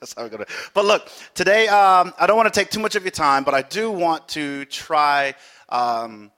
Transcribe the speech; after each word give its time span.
That's 0.00 0.14
how 0.14 0.22
we're 0.22 0.28
going 0.28 0.44
to. 0.44 0.52
But 0.74 0.84
look, 0.84 1.10
today 1.34 1.66
um, 1.66 2.14
I 2.18 2.26
don't 2.26 2.36
want 2.36 2.52
to 2.52 2.58
take 2.60 2.70
too 2.70 2.78
much 2.78 2.94
of 2.94 3.02
your 3.02 3.10
time, 3.10 3.42
but 3.42 3.54
I 3.54 3.62
do 3.62 3.90
want 3.90 4.28
to 4.28 4.64
try 4.66 5.34
um, 5.68 6.30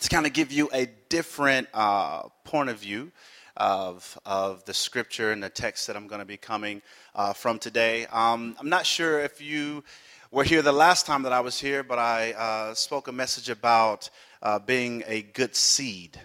to 0.00 0.08
kind 0.08 0.26
of 0.26 0.32
give 0.32 0.50
you 0.50 0.68
a 0.72 0.86
different 1.08 1.68
uh, 1.72 2.22
point 2.42 2.68
of 2.68 2.78
view 2.78 3.12
of, 3.56 4.18
of 4.26 4.64
the 4.64 4.74
scripture 4.74 5.30
and 5.30 5.42
the 5.42 5.48
text 5.48 5.86
that 5.86 5.96
I'm 5.96 6.08
going 6.08 6.18
to 6.18 6.26
be 6.26 6.36
coming 6.36 6.82
uh, 7.14 7.32
from 7.32 7.60
today. 7.60 8.06
Um, 8.06 8.56
I'm 8.58 8.68
not 8.68 8.84
sure 8.84 9.20
if 9.20 9.40
you 9.40 9.84
were 10.32 10.44
here 10.44 10.60
the 10.60 10.72
last 10.72 11.06
time 11.06 11.22
that 11.22 11.32
I 11.32 11.40
was 11.40 11.60
here, 11.60 11.84
but 11.84 12.00
I 12.00 12.32
uh, 12.32 12.74
spoke 12.74 13.06
a 13.06 13.12
message 13.12 13.50
about 13.50 14.10
uh, 14.42 14.58
being 14.58 15.04
a 15.06 15.22
good 15.22 15.54
seed. 15.54 16.20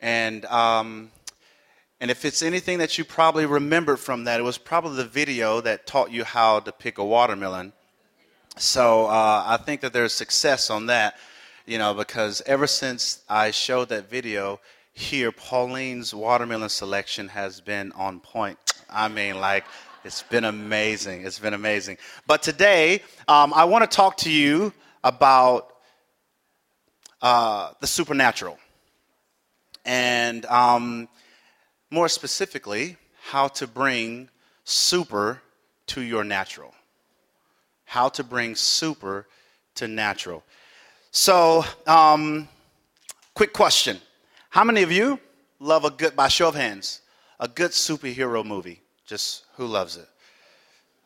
And, 0.00 0.44
um, 0.46 1.12
and 2.02 2.10
if 2.10 2.24
it's 2.24 2.42
anything 2.42 2.78
that 2.78 2.98
you 2.98 3.04
probably 3.04 3.46
remembered 3.46 3.98
from 3.98 4.24
that, 4.24 4.40
it 4.40 4.42
was 4.42 4.58
probably 4.58 4.96
the 4.96 5.04
video 5.04 5.60
that 5.60 5.86
taught 5.86 6.10
you 6.10 6.24
how 6.24 6.58
to 6.58 6.72
pick 6.72 6.98
a 6.98 7.04
watermelon. 7.04 7.72
So 8.56 9.06
uh, 9.06 9.44
I 9.46 9.56
think 9.58 9.82
that 9.82 9.92
there's 9.92 10.12
success 10.12 10.68
on 10.68 10.86
that, 10.86 11.16
you 11.64 11.78
know, 11.78 11.94
because 11.94 12.42
ever 12.44 12.66
since 12.66 13.22
I 13.28 13.52
showed 13.52 13.88
that 13.90 14.10
video, 14.10 14.58
here, 14.92 15.30
Pauline's 15.30 16.12
watermelon 16.12 16.70
selection 16.70 17.28
has 17.28 17.60
been 17.60 17.92
on 17.92 18.18
point. 18.18 18.58
I 18.90 19.06
mean, 19.06 19.38
like, 19.38 19.64
it's 20.04 20.24
been 20.24 20.44
amazing. 20.44 21.24
It's 21.24 21.38
been 21.38 21.54
amazing. 21.54 21.98
But 22.26 22.42
today, 22.42 23.02
um, 23.28 23.54
I 23.54 23.62
want 23.66 23.88
to 23.88 23.96
talk 23.96 24.16
to 24.18 24.30
you 24.30 24.72
about 25.04 25.72
uh, 27.22 27.70
the 27.80 27.86
supernatural. 27.86 28.58
And 29.84 30.44
um, 30.46 31.08
more 31.92 32.08
specifically, 32.08 32.96
how 33.22 33.46
to 33.46 33.66
bring 33.66 34.30
super 34.64 35.42
to 35.86 36.00
your 36.00 36.24
natural. 36.24 36.74
How 37.84 38.08
to 38.08 38.24
bring 38.24 38.54
super 38.54 39.26
to 39.74 39.86
natural. 39.86 40.42
So, 41.10 41.64
um, 41.86 42.48
quick 43.34 43.52
question 43.52 44.00
how 44.48 44.64
many 44.64 44.82
of 44.82 44.90
you 44.90 45.20
love 45.60 45.84
a 45.84 45.90
good, 45.90 46.16
by 46.16 46.28
show 46.28 46.48
of 46.48 46.54
hands, 46.54 47.02
a 47.38 47.46
good 47.46 47.72
superhero 47.72 48.42
movie? 48.44 48.80
Just 49.06 49.44
who 49.56 49.66
loves 49.66 49.98
it? 49.98 50.08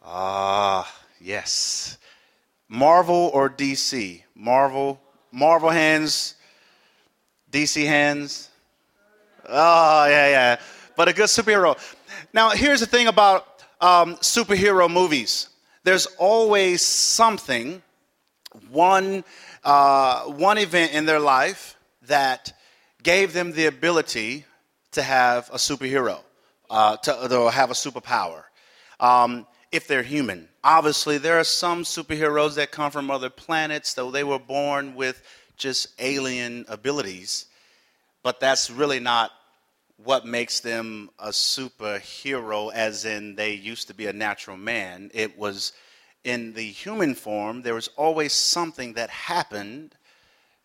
Ah, 0.05 0.89
yes. 1.21 1.99
Marvel 2.69 3.31
or 3.35 3.51
DC? 3.51 4.23
Marvel, 4.37 5.01
Marvel 5.33 5.71
hands, 5.71 6.37
DC 7.51 7.85
hands. 7.87 8.51
Oh, 9.49 10.07
yeah, 10.07 10.29
yeah. 10.29 10.57
But 10.97 11.09
a 11.09 11.13
good 11.13 11.27
superhero. 11.27 11.77
Now, 12.33 12.51
here's 12.51 12.81
the 12.81 12.87
thing 12.87 13.07
about 13.07 13.47
um, 13.81 14.17
superhero 14.17 14.91
movies 14.91 15.49
there's 15.85 16.07
always 16.19 16.83
something, 16.83 17.81
one, 18.71 19.23
uh, 19.63 20.23
one 20.23 20.59
event 20.59 20.93
in 20.93 21.07
their 21.07 21.21
life 21.21 21.77
that 22.09 22.53
gave 23.05 23.33
them 23.33 23.53
the 23.53 23.67
ability 23.67 24.45
to 24.91 25.03
have 25.03 25.49
a 25.51 25.59
superhero, 25.59 26.19
uh, 26.71 26.97
to, 26.97 27.29
to, 27.29 27.51
have 27.53 27.71
a 27.71 27.75
superpower, 27.75 28.43
um, 28.99 29.47
if 29.71 29.87
they're 29.87 30.03
human. 30.03 30.49
Obviously, 30.65 31.19
there 31.19 31.39
are 31.39 31.45
some 31.45 31.85
superheroes 31.85 32.57
that 32.57 32.73
come 32.73 32.91
from 32.91 33.09
other 33.09 33.31
planets, 33.31 33.95
though 33.95 34.11
they 34.11 34.25
were 34.25 34.41
born 34.41 34.97
with 34.97 35.23
just 35.57 35.89
alien 36.01 36.65
abilities, 36.69 37.47
but 38.25 38.41
that's 38.41 38.73
really 38.73 38.99
not 38.99 39.31
what 39.97 40.27
makes 40.27 40.61
them 40.61 41.11
a 41.19 41.29
superhero, 41.29 42.73
as 42.73 43.05
in 43.05 43.35
they 43.35 43.53
used 43.53 43.89
to 43.89 43.95
be 43.95 44.07
a 44.07 44.13
natural 44.13 44.57
man. 44.57 45.11
It 45.15 45.39
was 45.39 45.73
in 46.25 46.53
the 46.55 46.67
human 46.67 47.15
form, 47.15 47.63
there 47.63 47.75
was 47.75 47.89
always 47.97 48.33
something 48.33 48.95
that 48.95 49.11
happened 49.11 49.95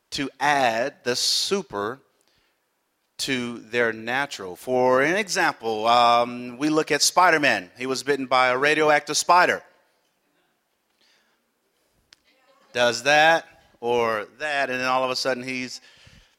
to 0.10 0.30
add 0.40 0.96
the 1.04 1.16
super 1.16 2.00
to 3.20 3.60
their 3.60 3.94
natural. 3.94 4.56
For 4.56 5.04
an 5.04 5.16
example, 5.16 5.86
um, 5.86 6.58
we 6.58 6.70
look 6.70 6.92
at 6.92 7.04
Spider 7.04 7.40
Man. 7.40 7.70
He 7.78 7.86
was 7.86 8.02
bitten 8.02 8.26
by 8.26 8.48
a 8.48 8.58
radioactive 8.58 9.16
spider. 9.16 9.62
Does 12.74 13.04
that 13.04 13.46
or 13.80 14.26
that, 14.40 14.72
and 14.72 14.80
then 14.80 14.88
all 14.88 15.04
of 15.04 15.12
a 15.12 15.16
sudden 15.16 15.44
he's 15.44 15.80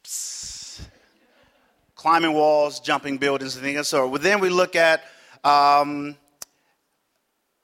psst, 0.03 0.62
climbing 2.03 2.33
walls, 2.33 2.81
jumping 2.81 3.17
buildings, 3.17 3.55
and 3.55 3.65
things. 3.65 3.89
So 3.89 4.17
then 4.19 4.41
we 4.41 4.49
look 4.49 4.75
at 4.75 5.05
um, 5.45 6.17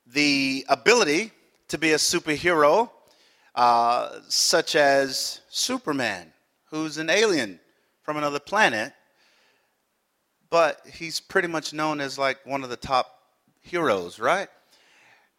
the 0.06 0.64
ability 0.68 1.32
to 1.68 1.78
be 1.78 1.92
a 1.92 1.96
superhero, 1.96 2.90
uh, 3.54 4.20
such 4.28 4.76
as 4.76 5.40
Superman, 5.50 6.32
who's 6.70 6.98
an 6.98 7.10
alien 7.10 7.58
from 8.02 8.16
another 8.16 8.38
planet 8.38 8.92
but 10.50 10.80
he's 10.86 11.20
pretty 11.20 11.48
much 11.48 11.72
known 11.72 12.00
as 12.00 12.18
like 12.18 12.44
one 12.44 12.64
of 12.64 12.70
the 12.70 12.76
top 12.76 13.22
heroes, 13.60 14.18
right? 14.18 14.48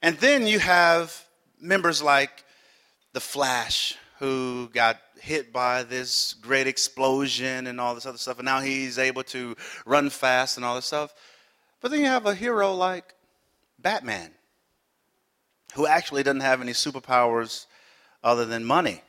And 0.02 0.18
then 0.18 0.48
you 0.48 0.59
have 0.59 1.26
members 1.59 2.02
like 2.02 2.44
the 3.14 3.20
Flash, 3.20 3.98
who 4.20 4.70
got 4.74 4.98
hit 5.22 5.53
by 5.53 5.84
this 5.84 6.34
great 6.41 6.68
explosion 6.68 7.68
and 7.68 7.80
all 7.80 7.96
this 7.96 8.06
other 8.06 8.18
stuff, 8.18 8.40
and 8.40 8.46
now 8.46 8.59
he's 8.59 8.97
able 8.97 9.24
to 9.24 9.56
run 9.85 10.09
fast 10.09 10.57
and 10.57 10.66
all 10.66 10.75
this 10.75 10.85
stuff. 10.85 11.13
But 11.81 11.91
then 11.91 12.02
you 12.02 12.07
have 12.07 12.25
a 12.25 12.35
hero 12.35 12.74
like 12.74 13.13
Batman, 13.78 14.31
who 15.75 15.88
actually 15.88 16.24
doesn't 16.24 16.41
have 16.41 16.62
any 16.62 16.74
superpowers 16.74 17.66
other 18.24 18.46
than 18.46 18.66
money. 18.66 19.02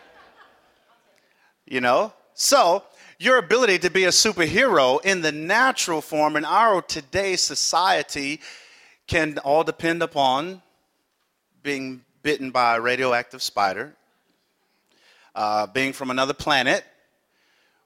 you 1.66 1.80
know? 1.80 2.12
So, 2.34 2.84
your 3.18 3.38
ability 3.38 3.80
to 3.80 3.90
be 3.90 4.04
a 4.04 4.10
superhero 4.10 5.04
in 5.04 5.22
the 5.22 5.32
natural 5.32 6.00
form 6.00 6.36
in 6.36 6.44
our 6.44 6.80
today's 6.82 7.40
society 7.40 8.40
can 9.08 9.38
all 9.38 9.64
depend 9.64 10.02
upon 10.02 10.62
being 11.62 12.02
bitten 12.22 12.50
by 12.50 12.76
a 12.76 12.80
radioactive 12.80 13.42
spider, 13.42 13.96
uh, 15.38 15.68
being 15.68 15.92
from 15.92 16.10
another 16.10 16.34
planet, 16.34 16.84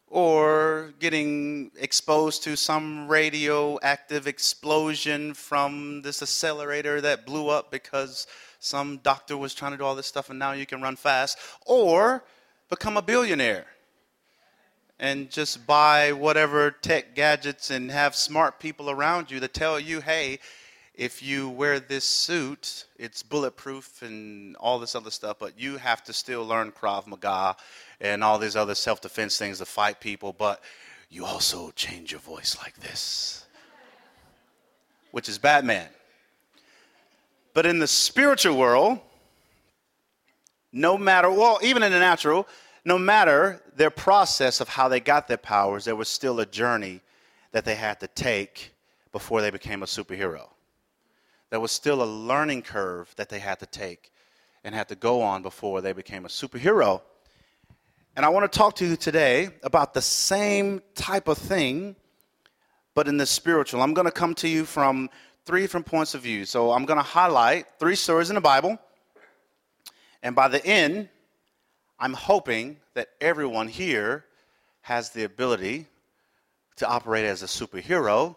or 0.07 0.95
getting 0.99 1.71
exposed 1.79 2.43
to 2.43 2.57
some 2.57 3.07
radioactive 3.07 4.27
explosion 4.27 5.35
from 5.35 6.01
this 6.01 6.23
accelerator 6.23 7.03
that 7.03 7.27
blew 7.27 7.51
up 7.51 7.71
because 7.71 8.27
some 8.59 8.97
doctor 9.03 9.37
was 9.37 9.53
trying 9.53 9.73
to 9.73 9.77
do 9.77 9.85
all 9.85 9.95
this 9.95 10.07
stuff 10.07 10.31
and 10.31 10.39
now 10.39 10.53
you 10.53 10.65
can 10.65 10.81
run 10.81 10.97
fast, 10.97 11.37
or 11.67 12.25
become 12.71 12.97
a 12.97 13.03
billionaire 13.03 13.67
and 14.99 15.31
just 15.31 15.67
buy 15.67 16.11
whatever 16.11 16.71
tech 16.71 17.15
gadgets 17.15 17.71
and 17.71 17.91
have 17.91 18.15
smart 18.15 18.61
people 18.61 18.89
around 18.89 19.31
you 19.31 19.41
to 19.41 19.49
tell 19.49 19.79
you, 19.79 20.01
hey, 20.01 20.39
if 20.95 21.23
you 21.23 21.49
wear 21.49 21.81
this 21.81 22.05
suit, 22.05 22.87
it's 22.99 23.23
bulletproof 23.23 24.03
and 24.03 24.57
all 24.57 24.79
this 24.79 24.95
other 24.95 25.11
stuff, 25.11 25.39
but 25.39 25.59
you 25.59 25.79
have 25.79 26.05
to 26.05 26.13
still 26.13 26.45
learn 26.45 26.71
Krav 26.71 27.07
Maga 27.07 27.57
and 28.01 28.23
all 28.23 28.39
these 28.39 28.57
other 28.57 28.75
self 28.75 29.01
defense 29.01 29.39
things 29.39 29.59
to 29.59 29.65
fight 29.65 30.01
people, 30.01 30.35
but 30.35 30.63
you 31.09 31.25
also 31.25 31.71
change 31.73 32.13
your 32.13 32.21
voice 32.21 32.57
like 32.63 32.77
this, 32.81 33.47
which 35.13 35.29
is 35.29 35.39
Batman. 35.39 35.89
But 37.55 37.67
in 37.67 37.79
the 37.79 37.87
spiritual 37.87 38.57
world, 38.57 38.99
no 40.73 40.97
matter, 40.97 41.31
well, 41.31 41.59
even 41.63 41.83
in 41.83 41.93
the 41.93 41.99
natural, 41.99 42.47
no 42.85 42.99
matter 42.99 43.63
their 43.77 43.91
process 43.91 44.61
of 44.61 44.69
how 44.69 44.89
they 44.89 45.01
got 45.01 45.29
their 45.29 45.37
powers, 45.37 45.85
there 45.85 45.97
was 45.97 46.09
still 46.09 46.41
a 46.41 46.47
journey 46.47 47.01
that 47.53 47.65
they 47.65 47.75
had 47.75 48.01
to 48.01 48.07
take 48.09 48.73
before 49.13 49.43
they 49.43 49.51
became 49.51 49.83
a 49.83 49.87
superhero. 49.87 50.52
There 51.53 51.61
was 51.61 51.71
still 51.71 52.03
a 52.03 52.07
learning 52.07 52.63
curve 52.63 53.13
that 53.17 53.29
they 53.29 53.39
had 53.39 53.59
to 53.59 53.67
take 53.67 54.11
and 54.65 54.75
had 54.75 54.89
to 54.89 54.95
go 54.95 55.21
on 55.21 55.43
before 55.43 55.83
they 55.83 55.93
became 55.93 56.25
a 56.25 56.29
superhero. 56.29 57.03
And 58.17 58.25
I 58.25 58.31
want 58.31 58.51
to 58.51 58.59
talk 58.59 58.75
to 58.77 58.87
you 58.87 58.97
today 58.97 59.51
about 59.63 59.93
the 59.93 60.01
same 60.01 60.81
type 60.95 61.29
of 61.29 61.37
thing, 61.37 61.95
but 62.95 63.07
in 63.07 63.19
the 63.19 63.27
spiritual. 63.27 63.83
I'm 63.83 63.93
going 63.93 64.07
to 64.07 64.11
come 64.11 64.35
to 64.37 64.49
you 64.49 64.65
from 64.65 65.11
three 65.45 65.61
different 65.61 65.85
points 65.85 66.15
of 66.15 66.23
view. 66.23 66.47
So 66.47 66.73
I'm 66.73 66.87
going 66.87 66.97
to 66.97 67.03
highlight 67.03 67.67
three 67.79 67.97
stories 67.97 68.31
in 68.31 68.35
the 68.35 68.41
Bible. 68.41 68.79
And 70.23 70.35
by 70.35 70.49
the 70.49 70.65
end, 70.65 71.11
I'm 71.99 72.15
hoping 72.15 72.79
that 72.95 73.09
everyone 73.21 73.69
here 73.69 74.25
has 74.81 75.11
the 75.11 75.25
ability 75.25 75.85
to 76.77 76.89
operate 76.89 77.27
as 77.27 77.43
a 77.43 77.47
superhero, 77.47 78.37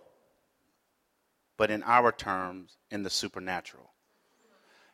but 1.58 1.72
in 1.72 1.84
our 1.84 2.12
terms, 2.12 2.78
in 2.92 3.04
the 3.04 3.10
supernatural. 3.10 3.92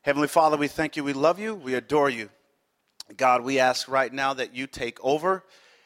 Heavenly 0.02 0.28
Father, 0.28 0.58
we 0.58 0.68
thank 0.68 0.96
you, 0.96 1.04
we 1.04 1.14
love 1.14 1.40
you, 1.40 1.54
we 1.56 1.76
adore 1.76 2.10
you. 2.10 2.30
God, 3.18 3.44
we 3.44 3.60
ask 3.60 3.88
right 3.88 4.12
now 4.12 4.34
that 4.34 4.56
you 4.56 4.68
take 4.68 5.04
over 5.04 5.44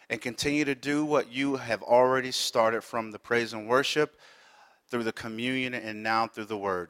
and 0.10 0.22
continue 0.22 0.66
to 0.66 0.76
do 0.76 1.04
what 1.04 1.32
you 1.32 1.56
have 1.56 1.82
already 1.82 2.32
started 2.32 2.84
from 2.84 3.12
the 3.12 3.20
praise 3.20 3.54
and 3.54 3.68
worship 3.68 4.20
through 4.90 5.04
the 5.04 5.12
communion 5.12 5.74
and 5.74 6.04
now 6.04 6.28
through 6.28 6.46
the 6.46 6.58
word. 6.58 6.90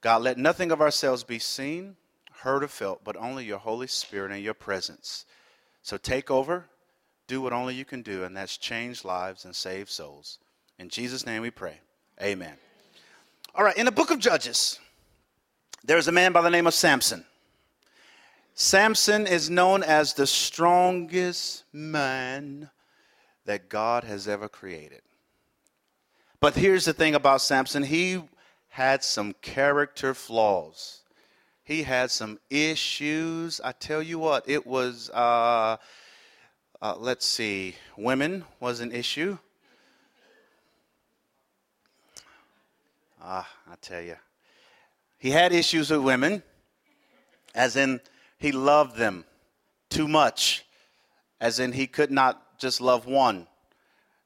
God, 0.00 0.22
let 0.22 0.38
nothing 0.38 0.70
of 0.72 0.80
ourselves 0.80 1.24
be 1.24 1.38
seen, 1.38 1.96
heard, 2.32 2.64
or 2.64 2.68
felt, 2.68 3.04
but 3.04 3.16
only 3.16 3.44
your 3.44 3.58
Holy 3.58 3.86
Spirit 3.86 4.32
and 4.32 4.42
your 4.42 4.54
presence. 4.54 5.26
So 5.82 5.96
take 5.96 6.30
over, 6.30 6.66
do 7.26 7.40
what 7.40 7.52
only 7.52 7.74
you 7.74 7.84
can 7.84 8.02
do, 8.02 8.24
and 8.24 8.36
that's 8.36 8.56
change 8.56 9.04
lives 9.04 9.44
and 9.44 9.54
save 9.54 9.90
souls. 9.90 10.38
In 10.78 10.88
Jesus' 10.88 11.26
name 11.26 11.42
we 11.42 11.50
pray. 11.50 11.80
Amen. 12.20 12.56
All 13.56 13.64
right, 13.64 13.76
in 13.78 13.86
the 13.86 13.92
book 13.92 14.10
of 14.10 14.18
Judges, 14.18 14.78
there's 15.82 16.08
a 16.08 16.12
man 16.12 16.32
by 16.32 16.42
the 16.42 16.50
name 16.50 16.66
of 16.66 16.74
Samson. 16.74 17.24
Samson 18.52 19.26
is 19.26 19.48
known 19.48 19.82
as 19.82 20.12
the 20.12 20.26
strongest 20.26 21.64
man 21.72 22.68
that 23.46 23.70
God 23.70 24.04
has 24.04 24.28
ever 24.28 24.46
created. 24.46 25.00
But 26.38 26.54
here's 26.54 26.84
the 26.84 26.92
thing 26.92 27.14
about 27.14 27.40
Samson 27.40 27.82
he 27.82 28.20
had 28.68 29.02
some 29.02 29.32
character 29.40 30.12
flaws. 30.12 31.00
He 31.64 31.82
had 31.82 32.10
some 32.10 32.38
issues. 32.50 33.58
I 33.64 33.72
tell 33.72 34.02
you 34.02 34.18
what, 34.18 34.46
it 34.46 34.66
was, 34.66 35.08
uh, 35.14 35.78
uh, 36.82 36.94
let's 36.98 37.24
see, 37.24 37.76
women 37.96 38.44
was 38.60 38.80
an 38.80 38.92
issue. 38.92 39.38
Ah, 43.20 43.48
I 43.70 43.74
tell 43.80 44.02
you. 44.02 44.16
He 45.18 45.30
had 45.30 45.52
issues 45.52 45.90
with 45.90 46.00
women, 46.00 46.42
as 47.54 47.76
in 47.76 48.00
he 48.38 48.52
loved 48.52 48.96
them 48.96 49.24
too 49.88 50.06
much, 50.06 50.64
as 51.40 51.58
in 51.58 51.72
he 51.72 51.86
could 51.86 52.10
not 52.10 52.58
just 52.58 52.80
love 52.80 53.06
one. 53.06 53.46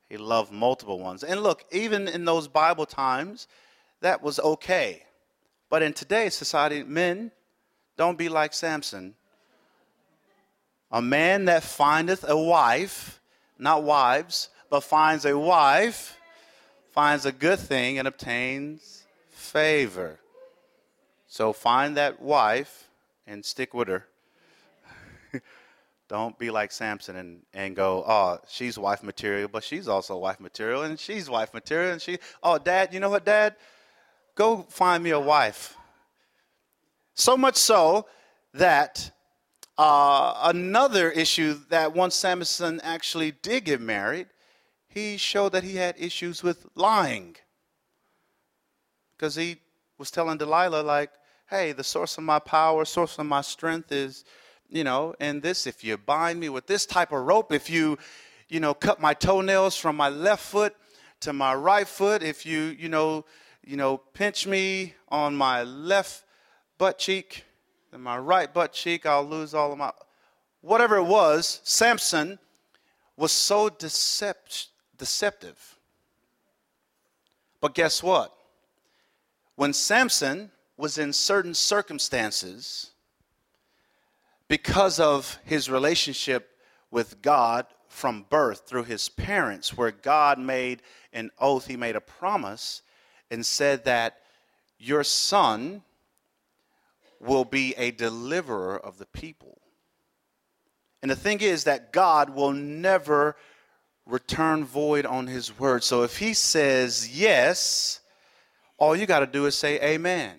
He 0.08 0.16
loved 0.16 0.50
multiple 0.50 0.98
ones. 0.98 1.22
And 1.22 1.42
look, 1.42 1.64
even 1.70 2.08
in 2.08 2.24
those 2.24 2.48
Bible 2.48 2.86
times, 2.86 3.46
that 4.00 4.22
was 4.22 4.40
okay. 4.40 5.04
But 5.68 5.82
in 5.82 5.92
today's 5.92 6.34
society, 6.34 6.82
men, 6.82 7.30
don't 7.96 8.18
be 8.18 8.28
like 8.28 8.52
Samson. 8.52 9.14
A 10.90 11.00
man 11.00 11.44
that 11.44 11.62
findeth 11.62 12.28
a 12.28 12.36
wife, 12.36 13.20
not 13.56 13.84
wives, 13.84 14.48
but 14.68 14.80
finds 14.80 15.24
a 15.24 15.38
wife, 15.38 16.19
finds 16.92 17.26
a 17.26 17.32
good 17.32 17.58
thing 17.58 17.98
and 17.98 18.06
obtains 18.08 19.04
favor. 19.30 20.18
So 21.26 21.52
find 21.52 21.96
that 21.96 22.20
wife 22.20 22.88
and 23.26 23.44
stick 23.44 23.72
with 23.72 23.88
her. 23.88 24.06
Don't 26.08 26.36
be 26.38 26.50
like 26.50 26.72
Samson 26.72 27.16
and, 27.16 27.42
and 27.54 27.76
go, 27.76 28.04
oh, 28.06 28.38
she's 28.48 28.76
wife 28.76 29.02
material, 29.02 29.48
but 29.48 29.62
she's 29.62 29.86
also 29.86 30.16
wife 30.18 30.40
material, 30.40 30.82
and 30.82 30.98
she's 30.98 31.30
wife 31.30 31.54
material, 31.54 31.92
and 31.92 32.02
she, 32.02 32.18
oh, 32.42 32.58
dad, 32.58 32.92
you 32.92 32.98
know 32.98 33.10
what, 33.10 33.24
dad? 33.24 33.54
Go 34.34 34.66
find 34.68 35.04
me 35.04 35.10
a 35.10 35.20
wife. 35.20 35.76
So 37.14 37.36
much 37.36 37.56
so 37.56 38.06
that 38.54 39.12
uh, 39.78 40.34
another 40.42 41.10
issue 41.10 41.58
that 41.68 41.94
once 41.94 42.16
Samson 42.16 42.80
actually 42.82 43.32
did 43.42 43.64
get 43.64 43.80
married, 43.80 44.26
he 44.90 45.16
showed 45.16 45.52
that 45.52 45.64
he 45.64 45.76
had 45.76 45.94
issues 45.98 46.42
with 46.42 46.66
lying. 46.74 47.36
Because 49.16 49.36
he 49.36 49.56
was 49.96 50.10
telling 50.10 50.36
Delilah, 50.36 50.82
like, 50.82 51.10
hey, 51.48 51.72
the 51.72 51.84
source 51.84 52.18
of 52.18 52.24
my 52.24 52.38
power, 52.38 52.84
source 52.84 53.18
of 53.18 53.26
my 53.26 53.40
strength 53.40 53.90
is 53.90 54.24
you 54.70 54.84
know, 54.84 55.14
and 55.20 55.42
this, 55.42 55.66
if 55.66 55.82
you 55.82 55.96
bind 55.96 56.38
me 56.38 56.48
with 56.48 56.66
this 56.66 56.86
type 56.86 57.12
of 57.12 57.26
rope, 57.26 57.52
if 57.52 57.68
you, 57.68 57.98
you 58.48 58.60
know, 58.60 58.72
cut 58.72 59.00
my 59.00 59.12
toenails 59.12 59.76
from 59.76 59.96
my 59.96 60.08
left 60.08 60.44
foot 60.44 60.74
to 61.20 61.32
my 61.32 61.54
right 61.54 61.86
foot, 61.86 62.22
if 62.22 62.46
you, 62.46 62.76
you 62.78 62.88
know, 62.88 63.24
you 63.64 63.76
know, 63.76 63.98
pinch 63.98 64.46
me 64.46 64.94
on 65.08 65.36
my 65.36 65.62
left 65.64 66.24
butt 66.78 66.98
cheek 66.98 67.44
and 67.92 68.02
my 68.02 68.16
right 68.16 68.54
butt 68.54 68.72
cheek, 68.72 69.04
I'll 69.04 69.24
lose 69.24 69.54
all 69.54 69.72
of 69.72 69.78
my, 69.78 69.92
whatever 70.60 70.96
it 70.96 71.04
was, 71.04 71.60
Samson 71.64 72.38
was 73.16 73.32
so 73.32 73.68
decept, 73.68 74.68
deceptive. 75.00 75.78
But 77.60 77.74
guess 77.74 78.02
what? 78.02 78.32
When 79.56 79.72
Samson 79.72 80.52
was 80.76 80.96
in 80.96 81.12
certain 81.12 81.54
circumstances, 81.54 82.92
because 84.46 85.00
of 85.00 85.38
his 85.44 85.68
relationship 85.68 86.56
with 86.90 87.20
God 87.22 87.66
from 87.88 88.26
birth 88.30 88.62
through 88.66 88.84
his 88.84 89.08
parents, 89.08 89.76
where 89.76 89.90
God 89.90 90.38
made 90.38 90.82
an 91.12 91.30
oath, 91.38 91.66
he 91.66 91.76
made 91.76 91.96
a 91.96 92.00
promise, 92.00 92.82
and 93.30 93.44
said 93.44 93.84
that 93.84 94.20
your 94.78 95.02
son 95.02 95.82
will 97.20 97.44
be 97.44 97.74
a 97.76 97.90
deliverer 97.90 98.78
of 98.78 98.98
the 98.98 99.06
people. 99.06 99.60
And 101.02 101.10
the 101.10 101.16
thing 101.16 101.40
is 101.40 101.64
that 101.64 101.92
God 101.92 102.30
will 102.30 102.52
never 102.52 103.36
return 104.10 104.64
void 104.64 105.06
on 105.06 105.26
his 105.26 105.58
word. 105.58 105.84
So 105.84 106.02
if 106.02 106.18
he 106.18 106.34
says 106.34 107.16
yes, 107.18 108.00
all 108.78 108.96
you 108.96 109.06
got 109.06 109.20
to 109.20 109.26
do 109.26 109.46
is 109.46 109.54
say 109.54 109.80
amen. 109.80 110.36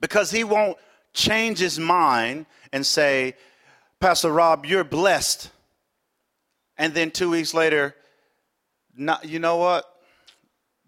Because 0.00 0.30
he 0.30 0.44
won't 0.44 0.78
change 1.12 1.58
his 1.58 1.78
mind 1.78 2.46
and 2.72 2.86
say, 2.86 3.34
Pastor 3.98 4.30
Rob, 4.30 4.64
you're 4.64 4.84
blessed. 4.84 5.50
And 6.78 6.94
then 6.94 7.10
two 7.10 7.30
weeks 7.30 7.52
later, 7.52 7.94
not, 8.96 9.26
you 9.26 9.38
know 9.38 9.56
what? 9.56 9.84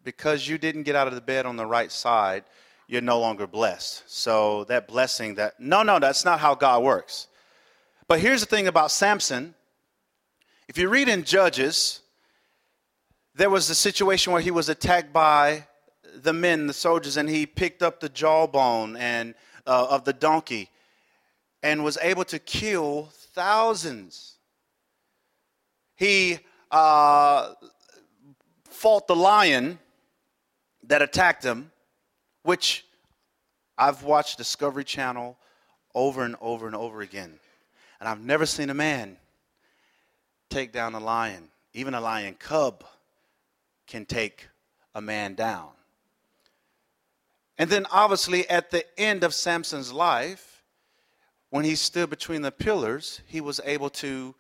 Because 0.05 0.49
you 0.49 0.59
didn't 0.59 0.85
get 0.85 0.97
out 0.97 1.09
of 1.09 1.15
the 1.15 1.21
bed 1.21 1.45
on 1.45 1.57
the 1.57 1.67
right 1.67 1.93
side, 1.93 2.45
you're 2.87 3.03
no 3.03 3.21
longer 3.21 3.47
blessed. 3.47 4.03
So 4.07 4.65
that 4.65 4.89
blessing 4.89 5.35
that, 5.37 5.61
no, 5.61 5.83
no, 5.83 5.99
that's 5.99 6.25
not 6.25 6.41
how 6.41 6.55
God 6.55 6.83
works. 6.83 7.29
But 8.09 8.21
here's 8.21 8.41
the 8.41 8.47
thing 8.47 8.67
about 8.67 8.91
Samson. 8.91 9.55
If 10.73 10.79
you 10.79 10.89
read 10.89 11.11
in 11.11 11.25
Judges, 11.25 12.01
there 13.35 13.51
was 13.51 13.69
a 13.69 13.75
situation 13.75 14.33
where 14.33 14.41
he 14.41 14.51
was 14.51 14.71
attacked 14.71 15.13
by 15.13 15.67
the 16.15 16.33
men, 16.33 16.67
the 16.67 16.73
soldiers, 16.73 17.19
and 17.19 17.29
he 17.29 17.45
picked 17.45 17.83
up 17.83 18.01
the 18.01 18.09
jawbone 18.09 18.97
and 18.97 19.35
uh, 19.67 19.89
of 19.91 20.05
the 20.05 20.15
donkey 20.15 20.71
and 21.63 21.85
was 21.85 21.99
able 22.01 22.25
to 22.25 22.39
kill 22.39 23.11
thousands. 23.35 24.37
He 25.95 26.39
uh, 26.71 27.53
fought 28.71 29.07
the 29.09 29.15
lion 29.15 29.79
that 30.85 31.03
attacked 31.03 31.45
him, 31.45 31.71
which 32.45 32.87
I've 33.77 34.05
watched 34.05 34.39
Discovery 34.39 34.85
Channel 34.85 35.37
over 35.95 36.25
and 36.25 36.35
over 36.41 36.67
and 36.67 36.75
over 36.75 37.03
again. 37.03 37.41
And 38.01 38.09
I've 38.09 38.23
never 38.23 38.47
seen 38.47 38.71
a 38.71 38.75
man 38.75 39.19
take 40.53 40.73
down 40.73 40.95
a 40.95 41.01
lion. 41.01 41.49
Even 41.73 41.95
a 41.95 42.01
lion 42.01 42.35
cub 42.35 42.85
can 43.87 44.05
take 44.05 44.49
a 44.95 45.01
man 45.01 45.35
down. 45.35 45.71
And 47.59 47.71
then, 47.71 47.87
obviously, 47.91 48.49
at 48.49 48.71
the 48.71 48.85
end 48.99 49.25
of 49.25 49.35
Samson's 49.35 49.93
life, 49.93 50.63
when 51.51 51.65
he 51.65 51.75
stood 51.75 52.11
between 52.11 52.43
the 52.43 52.51
pillars, 52.51 53.21
he 53.27 53.41
was 53.41 53.61
able 53.65 53.91
to 53.91 54.35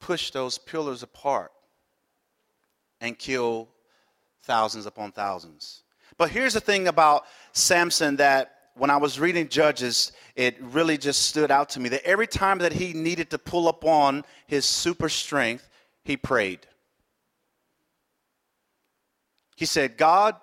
push 0.00 0.30
those 0.30 0.58
pillars 0.58 1.02
apart 1.02 1.52
and 3.00 3.18
kill 3.18 3.68
thousands 4.42 4.86
upon 4.86 5.12
thousands. 5.12 5.82
But 6.16 6.30
here's 6.30 6.54
the 6.54 6.60
thing 6.60 6.88
about 6.88 7.24
Samson 7.52 8.16
that 8.16 8.61
when 8.74 8.90
I 8.90 8.96
was 8.96 9.20
reading 9.20 9.48
Judges, 9.48 10.12
it 10.34 10.56
really 10.60 10.96
just 10.96 11.26
stood 11.26 11.50
out 11.50 11.70
to 11.70 11.80
me 11.80 11.88
that 11.90 12.04
every 12.04 12.26
time 12.26 12.58
that 12.58 12.72
he 12.72 12.92
needed 12.92 13.30
to 13.30 13.38
pull 13.38 13.68
up 13.68 13.84
on 13.84 14.24
his 14.46 14.64
super 14.64 15.08
strength, 15.08 15.68
he 16.04 16.16
prayed. 16.16 16.60
He 19.56 19.66
said, 19.66 19.96
God, 19.96 20.36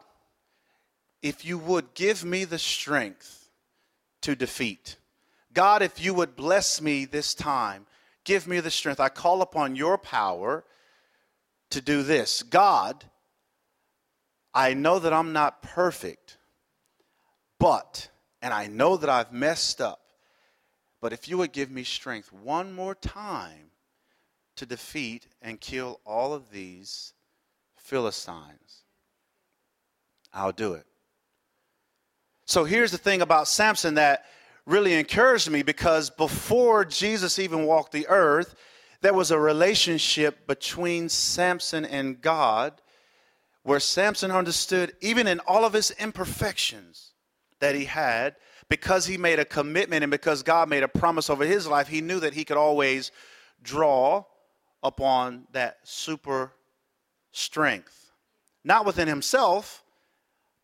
if 1.21 1.43
you 1.43 1.57
would 1.57 1.93
give 1.93 2.23
me 2.23 2.45
the 2.45 2.59
strength 2.59 3.49
to 4.21 4.35
defeat. 4.35 4.97
God, 5.53 5.81
if 5.81 6.03
you 6.03 6.13
would 6.13 6.35
bless 6.35 6.81
me 6.81 7.05
this 7.05 7.33
time, 7.33 7.87
give 8.23 8.47
me 8.47 8.59
the 8.59 8.71
strength. 8.71 8.99
I 8.99 9.09
call 9.09 9.41
upon 9.41 9.75
your 9.75 9.97
power 9.97 10.63
to 11.71 11.81
do 11.81 12.03
this. 12.03 12.43
God, 12.43 13.05
I 14.53 14.73
know 14.73 14.99
that 14.99 15.13
I'm 15.13 15.33
not 15.33 15.61
perfect, 15.61 16.37
but, 17.59 18.09
and 18.41 18.53
I 18.53 18.67
know 18.67 18.97
that 18.97 19.09
I've 19.09 19.31
messed 19.33 19.81
up, 19.81 19.99
but 21.01 21.13
if 21.13 21.27
you 21.27 21.37
would 21.37 21.51
give 21.51 21.71
me 21.71 21.83
strength 21.83 22.31
one 22.31 22.73
more 22.73 22.95
time 22.95 23.71
to 24.55 24.65
defeat 24.65 25.27
and 25.41 25.59
kill 25.59 25.99
all 26.05 26.33
of 26.33 26.51
these 26.51 27.13
Philistines, 27.77 28.83
I'll 30.33 30.51
do 30.51 30.73
it. 30.73 30.85
So 32.45 32.63
here's 32.63 32.91
the 32.91 32.97
thing 32.97 33.21
about 33.21 33.47
Samson 33.47 33.95
that 33.95 34.25
really 34.65 34.93
encouraged 34.93 35.49
me 35.49 35.63
because 35.63 36.09
before 36.09 36.85
Jesus 36.85 37.39
even 37.39 37.65
walked 37.65 37.91
the 37.91 38.07
earth, 38.07 38.55
there 39.01 39.13
was 39.13 39.31
a 39.31 39.39
relationship 39.39 40.47
between 40.47 41.09
Samson 41.09 41.85
and 41.85 42.21
God 42.21 42.81
where 43.63 43.79
Samson 43.79 44.31
understood, 44.31 44.93
even 45.01 45.27
in 45.27 45.39
all 45.41 45.63
of 45.63 45.73
his 45.73 45.91
imperfections 45.91 47.08
that 47.59 47.75
he 47.75 47.85
had, 47.85 48.35
because 48.69 49.05
he 49.05 49.17
made 49.17 49.39
a 49.39 49.45
commitment 49.45 50.03
and 50.03 50.11
because 50.11 50.43
God 50.43 50.69
made 50.69 50.83
a 50.83 50.87
promise 50.87 51.29
over 51.29 51.45
his 51.45 51.67
life, 51.67 51.87
he 51.87 52.01
knew 52.01 52.19
that 52.19 52.33
he 52.33 52.45
could 52.45 52.57
always 52.57 53.11
draw 53.61 54.23
upon 54.83 55.47
that 55.51 55.77
super 55.83 56.53
strength. 57.31 58.11
Not 58.63 58.85
within 58.85 59.07
himself, 59.07 59.83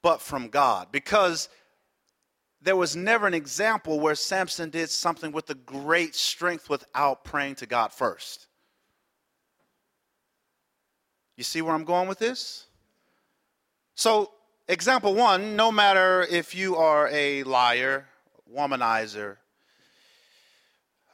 but 0.02 0.22
from 0.22 0.50
God. 0.50 0.90
Because 0.92 1.50
there 2.62 2.75
was 2.75 2.96
never 2.96 3.28
an 3.28 3.34
example 3.34 4.00
where 4.00 4.16
Samson 4.16 4.70
did 4.70 4.90
something 4.90 5.32
with 5.32 5.50
a 5.50 5.56
great 5.56 6.16
strength 6.16 6.70
without 6.70 7.24
praying 7.24 7.56
to 7.56 7.66
God 7.66 7.92
first. 7.92 8.48
You 11.38 11.44
see 11.44 11.62
where 11.62 11.74
I'm 11.74 11.84
going 11.84 12.08
with 12.08 12.20
this? 12.20 12.66
So, 13.96 14.32
example 14.68 15.14
one 15.14 15.56
no 15.56 15.72
matter 15.72 16.24
if 16.24 16.56
you 16.56 16.76
are 16.76 17.08
a 17.10 17.44
liar, 17.44 18.08
womanizer, 18.52 19.38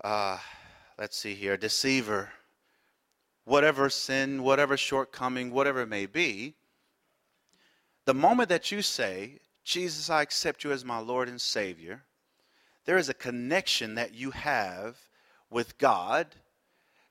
uh, 0.04 0.38
let's 0.98 1.18
see 1.18 1.34
here, 1.34 1.58
deceiver, 1.58 2.32
whatever 3.46 3.90
sin, 3.90 4.44
whatever 4.44 4.78
shortcoming, 4.78 5.52
whatever 5.52 5.82
it 5.82 5.88
may 5.88 6.06
be, 6.06 6.56
the 8.06 8.14
moment 8.14 8.50
that 8.50 8.72
you 8.72 8.82
say, 8.82 9.40
Jesus, 9.64 10.10
I 10.10 10.22
accept 10.22 10.64
you 10.64 10.72
as 10.72 10.84
my 10.84 10.98
Lord 10.98 11.30
and 11.30 11.40
Savior, 11.40 12.04
there 12.86 12.98
is 12.98 13.10
a 13.10 13.14
connection 13.14 13.96
that 13.96 14.16
you 14.16 14.32
have 14.32 14.98
with 15.50 15.78
God 15.78 16.28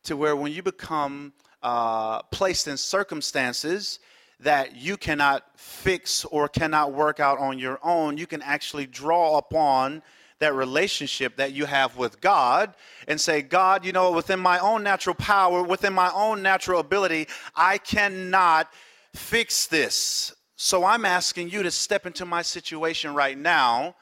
to 0.04 0.16
where 0.16 0.34
when 0.34 0.52
you 0.52 0.62
become 0.62 1.32
uh, 1.62 2.22
placed 2.22 2.66
in 2.66 2.76
circumstances 2.76 4.00
that 4.40 4.76
you 4.76 4.96
cannot 4.96 5.44
fix 5.56 6.24
or 6.24 6.48
cannot 6.48 6.92
work 6.92 7.20
out 7.20 7.38
on 7.38 7.58
your 7.58 7.78
own, 7.82 8.16
you 8.16 8.26
can 8.26 8.42
actually 8.42 8.86
draw 8.86 9.38
upon 9.38 10.02
that 10.38 10.54
relationship 10.54 11.36
that 11.36 11.52
you 11.52 11.66
have 11.66 11.96
with 11.98 12.20
God 12.20 12.74
and 13.06 13.20
say, 13.20 13.42
God, 13.42 13.84
you 13.84 13.92
know, 13.92 14.10
within 14.12 14.40
my 14.40 14.58
own 14.58 14.82
natural 14.82 15.14
power, 15.14 15.62
within 15.62 15.92
my 15.92 16.10
own 16.14 16.42
natural 16.42 16.80
ability, 16.80 17.28
I 17.54 17.76
cannot 17.78 18.72
fix 19.14 19.66
this. 19.66 20.34
So 20.56 20.84
I'm 20.84 21.04
asking 21.04 21.50
you 21.50 21.62
to 21.62 21.70
step 21.70 22.06
into 22.06 22.24
my 22.24 22.42
situation 22.42 23.14
right 23.14 23.36
now 23.36 23.94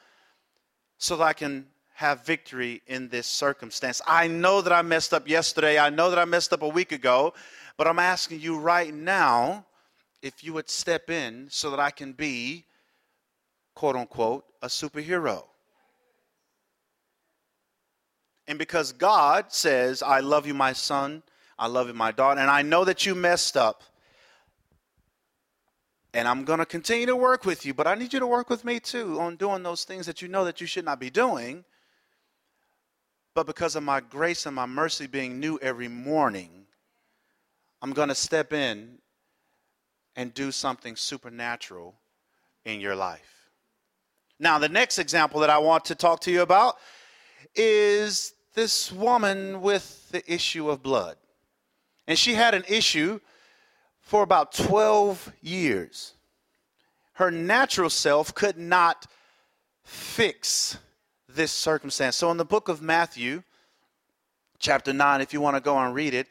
so 0.97 1.17
that 1.17 1.23
I 1.23 1.33
can 1.33 1.67
have 1.93 2.25
victory 2.25 2.81
in 2.87 3.09
this 3.09 3.27
circumstance. 3.27 4.01
I 4.07 4.27
know 4.27 4.61
that 4.61 4.71
I 4.71 4.81
messed 4.81 5.13
up 5.13 5.27
yesterday. 5.27 5.77
I 5.77 5.89
know 5.89 6.09
that 6.09 6.19
I 6.19 6.23
messed 6.23 6.53
up 6.53 6.61
a 6.61 6.67
week 6.67 6.93
ago, 6.93 7.33
but 7.75 7.87
I'm 7.87 7.99
asking 7.99 8.39
you 8.39 8.57
right 8.57 8.93
now 8.93 9.65
if 10.21 10.43
you 10.43 10.53
would 10.53 10.69
step 10.69 11.09
in 11.09 11.47
so 11.49 11.71
that 11.71 11.79
I 11.79 11.91
can 11.91 12.13
be, 12.13 12.65
quote 13.75 13.95
unquote, 13.95 14.45
a 14.61 14.67
superhero. 14.67 15.43
And 18.47 18.57
because 18.57 18.91
God 18.91 19.51
says, 19.53 20.01
I 20.01 20.19
love 20.19 20.47
you, 20.47 20.53
my 20.53 20.73
son, 20.73 21.23
I 21.57 21.67
love 21.67 21.87
you, 21.87 21.93
my 21.93 22.11
daughter, 22.11 22.39
and 22.39 22.49
I 22.49 22.61
know 22.61 22.83
that 22.85 23.05
you 23.05 23.13
messed 23.13 23.55
up, 23.55 23.83
and 26.13 26.27
I'm 26.27 26.43
going 26.43 26.59
to 26.59 26.65
continue 26.65 27.05
to 27.05 27.15
work 27.15 27.45
with 27.45 27.65
you, 27.65 27.73
but 27.73 27.85
I 27.85 27.93
need 27.93 28.11
you 28.11 28.19
to 28.19 28.27
work 28.27 28.49
with 28.49 28.65
me 28.65 28.79
too 28.79 29.19
on 29.19 29.35
doing 29.35 29.61
those 29.61 29.83
things 29.83 30.07
that 30.07 30.21
you 30.21 30.27
know 30.27 30.43
that 30.45 30.59
you 30.59 30.65
should 30.65 30.85
not 30.85 30.99
be 30.99 31.11
doing. 31.11 31.63
But 33.35 33.45
because 33.45 33.75
of 33.75 33.83
my 33.83 33.99
grace 33.99 34.47
and 34.47 34.55
my 34.55 34.65
mercy 34.65 35.05
being 35.05 35.39
new 35.39 35.59
every 35.61 35.87
morning, 35.87 36.65
I'm 37.81 37.93
going 37.93 38.09
to 38.09 38.15
step 38.15 38.51
in 38.53 38.97
and 40.19 40.33
do 40.33 40.51
something 40.51 40.97
supernatural 40.97 41.95
in 42.65 42.81
your 42.81 42.93
life. 42.93 43.49
Now, 44.37 44.59
the 44.59 44.67
next 44.67 44.99
example 44.99 45.39
that 45.39 45.49
I 45.49 45.59
want 45.59 45.85
to 45.85 45.95
talk 45.95 46.19
to 46.21 46.31
you 46.31 46.41
about 46.41 46.75
is 47.55 48.33
this 48.53 48.91
woman 48.91 49.61
with 49.61 50.09
the 50.11 50.21
issue 50.29 50.69
of 50.69 50.83
blood. 50.83 51.15
And 52.05 52.19
she 52.19 52.33
had 52.33 52.53
an 52.53 52.65
issue 52.67 53.21
for 54.01 54.21
about 54.21 54.51
12 54.51 55.31
years. 55.41 56.15
Her 57.13 57.31
natural 57.31 57.89
self 57.89 58.35
could 58.35 58.57
not 58.57 59.07
fix 59.85 60.77
this 61.29 61.53
circumstance. 61.53 62.17
So, 62.17 62.29
in 62.29 62.35
the 62.35 62.43
book 62.43 62.67
of 62.67 62.81
Matthew, 62.81 63.41
chapter 64.59 64.91
9, 64.91 65.21
if 65.21 65.31
you 65.31 65.39
want 65.39 65.55
to 65.55 65.61
go 65.61 65.77
and 65.77 65.95
read 65.95 66.13
it, 66.13 66.27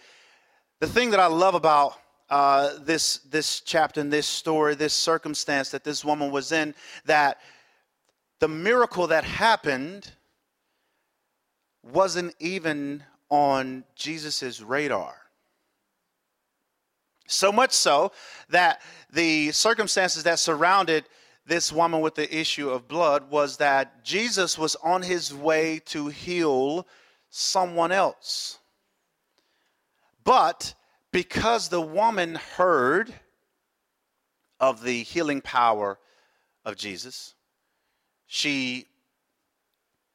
the 0.79 0.87
thing 0.87 1.11
that 1.13 1.21
I 1.21 1.27
love 1.29 1.55
about 1.55 1.95
uh, 2.31 2.79
this, 2.81 3.19
this 3.31 3.61
chapter 3.61 4.01
and 4.01 4.13
this 4.13 4.27
story, 4.27 4.75
this 4.75 4.93
circumstance 4.93 5.71
that 5.71 5.85
this 5.85 6.05
woman 6.05 6.31
was 6.31 6.53
in, 6.53 6.75
that 7.07 7.39
the 8.41 8.49
miracle 8.49 9.07
that 9.07 9.25
happened 9.25 10.13
wasn't 11.83 12.35
even 12.39 13.03
on 13.31 13.85
Jesus' 13.95 14.61
radar. 14.61 15.15
So 17.27 17.53
much 17.53 17.73
so 17.73 18.13
that 18.49 18.81
the 19.13 19.53
circumstances 19.53 20.23
that 20.23 20.39
surrounded 20.39 21.05
this 21.47 21.73
woman 21.73 22.01
with 22.01 22.15
the 22.15 22.35
issue 22.35 22.71
of 22.71 22.89
blood 22.89 23.31
was 23.31 23.57
that 23.57 24.05
Jesus 24.05 24.59
was 24.59 24.77
on 24.77 25.03
his 25.03 25.35
way 25.35 25.81
to 25.87 26.09
heal 26.09 26.87
someone 27.31 27.93
else. 27.93 28.59
But 30.25 30.75
because 31.13 31.69
the 31.69 31.81
woman 31.81 32.35
heard 32.35 33.13
of 34.61 34.83
the 34.83 35.03
healing 35.03 35.41
power 35.41 35.99
of 36.65 36.77
Jesus, 36.77 37.35
she 38.27 38.87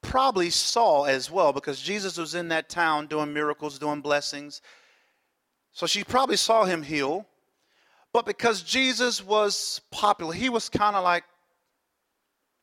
probably 0.02 0.50
saw 0.50 1.04
as 1.04 1.30
well 1.30 1.52
because 1.52 1.80
Jesus 1.80 2.18
was 2.18 2.34
in 2.34 2.48
that 2.48 2.68
town 2.68 3.06
doing 3.06 3.32
miracles, 3.32 3.78
doing 3.78 4.00
blessings. 4.00 4.60
So 5.72 5.86
she 5.86 6.04
probably 6.04 6.36
saw 6.36 6.64
him 6.64 6.82
heal. 6.82 7.26
But 8.12 8.26
because 8.26 8.62
Jesus 8.62 9.24
was 9.24 9.80
popular, 9.90 10.32
he 10.32 10.48
was 10.48 10.68
kind 10.68 10.94
of 10.94 11.02
like 11.02 11.24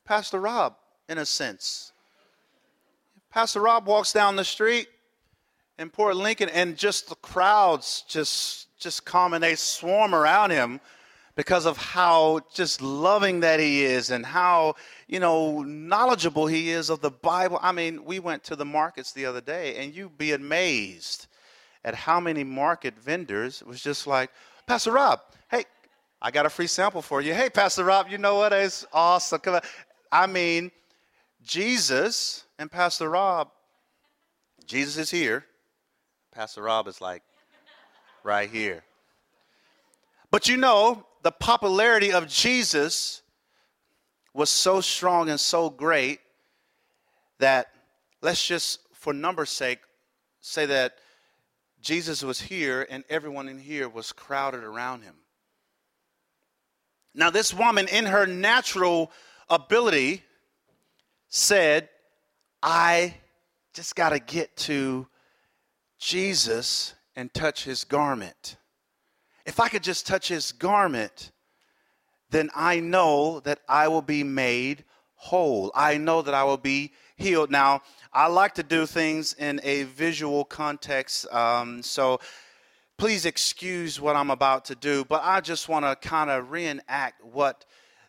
Pastor 0.06 0.40
Rob 0.40 0.76
in 1.10 1.18
a 1.18 1.26
sense. 1.26 1.92
Pastor 3.30 3.60
Rob 3.60 3.86
walks 3.86 4.14
down 4.14 4.38
the 4.38 4.46
street 4.46 4.88
in 5.82 5.90
Port 5.90 6.16
Lincoln 6.16 6.48
and 6.50 6.78
just 6.78 7.10
the 7.10 7.16
crowds 7.16 8.04
just 8.08 8.68
just 8.78 9.04
come 9.04 9.34
and 9.34 9.44
they 9.44 9.56
swarm 9.56 10.14
around 10.14 10.52
him 10.52 10.80
because 11.36 11.66
of 11.66 11.76
how 11.78 12.40
just 12.54 12.82
loving 12.82 13.40
that 13.40 13.60
he 13.60 13.84
is 13.84 14.12
and 14.12 14.24
how 14.24 14.76
you 15.08 15.20
know 15.20 15.64
knowledgeable 15.64 16.46
he 16.46 16.70
is 16.70 16.90
of 16.90 17.02
the 17.02 17.10
bible 17.10 17.60
i 17.62 17.72
mean 17.72 18.04
we 18.06 18.20
went 18.20 18.44
to 18.44 18.56
the 18.56 18.66
markets 18.66 19.12
the 19.12 19.26
other 19.26 19.42
day 19.42 19.76
and 19.78 19.96
you'd 19.96 20.18
be 20.18 20.34
amazed 20.34 21.28
at 21.84 21.96
how 21.96 22.20
many 22.20 22.44
market 22.44 22.98
vendors 23.00 23.64
was 23.64 23.82
just 23.82 24.06
like 24.06 24.30
pastor 24.68 24.92
rob 24.92 25.20
hey 25.50 25.64
i 26.22 26.30
got 26.30 26.46
a 26.46 26.50
free 26.50 26.68
sample 26.68 27.02
for 27.02 27.22
you 27.22 27.34
hey 27.34 27.50
pastor 27.50 27.84
rob 27.84 28.08
you 28.10 28.18
know 28.18 28.36
what? 28.36 28.54
is 28.54 28.86
awesome 28.94 29.40
Come 29.40 29.56
on. 29.56 29.62
i 30.12 30.28
mean 30.28 30.72
jesus 31.44 32.46
and 32.60 32.72
pastor 32.72 33.10
rob 33.10 33.50
jesus 34.66 34.98
is 34.98 35.10
here 35.10 35.46
pastor 36.32 36.64
rob 36.64 36.88
is 36.88 37.02
like 37.02 37.24
right 38.24 38.50
here 38.50 38.84
but 40.32 40.48
you 40.48 40.58
know 40.58 41.06
the 41.24 41.32
popularity 41.32 42.12
of 42.14 42.28
Jesus 42.28 43.22
was 44.34 44.50
so 44.50 44.82
strong 44.82 45.30
and 45.30 45.40
so 45.40 45.70
great 45.70 46.20
that 47.40 47.68
let's 48.22 48.46
just, 48.46 48.80
for 48.94 49.14
numbers' 49.14 49.50
sake, 49.50 49.80
say 50.40 50.66
that 50.66 50.96
Jesus 51.82 52.24
was 52.24 52.40
here 52.40 52.88
and 52.90 53.04
everyone 53.10 53.50
in 53.50 53.60
here 53.60 53.90
was 53.90 54.12
crowded 54.12 54.64
around 54.64 55.02
him. 55.02 55.16
Now, 57.14 57.30
this 57.30 57.54
woman, 57.54 57.90
in 57.90 58.06
her 58.06 58.26
natural 58.26 59.12
ability, 59.50 60.24
said, 61.28 61.90
I 62.64 63.16
just 63.74 63.96
got 63.96 64.10
to 64.10 64.20
get 64.20 64.56
to 64.58 65.08
Jesus 66.02 66.96
and 67.16 67.34
touch 67.34 67.64
his 67.64 67.86
garment 67.86 68.58
if 69.46 69.60
I 69.60 69.70
could 69.70 69.84
just 69.84 70.06
touch 70.06 70.28
his 70.28 70.52
garment, 70.52 71.32
then 72.30 72.50
I 72.56 72.80
know 72.80 73.40
that 73.42 73.60
I 73.68 73.88
will 73.88 74.02
be 74.02 74.24
made 74.24 74.86
whole. 75.16 75.72
I 75.76 75.98
know 75.98 76.22
that 76.22 76.34
I 76.34 76.44
will 76.44 76.58
be 76.58 76.94
healed. 77.16 77.52
Now, 77.52 77.82
I 78.14 78.28
like 78.28 78.56
to 78.56 78.64
do 78.64 78.86
things 78.86 79.34
in 79.34 79.60
a 79.64 79.84
visual 79.84 80.46
context, 80.46 81.32
um, 81.34 81.84
so 81.84 82.20
please 82.98 83.26
excuse 83.26 84.00
what 84.00 84.16
I'm 84.16 84.32
about 84.32 84.66
to 84.66 84.76
do, 84.76 85.06
but 85.06 85.22
I 85.24 85.42
just 85.42 85.70
want 85.70 85.86
to 85.86 85.96
kind 86.08 86.30
of 86.30 86.52
reenact 86.52 87.24
what 87.24 87.66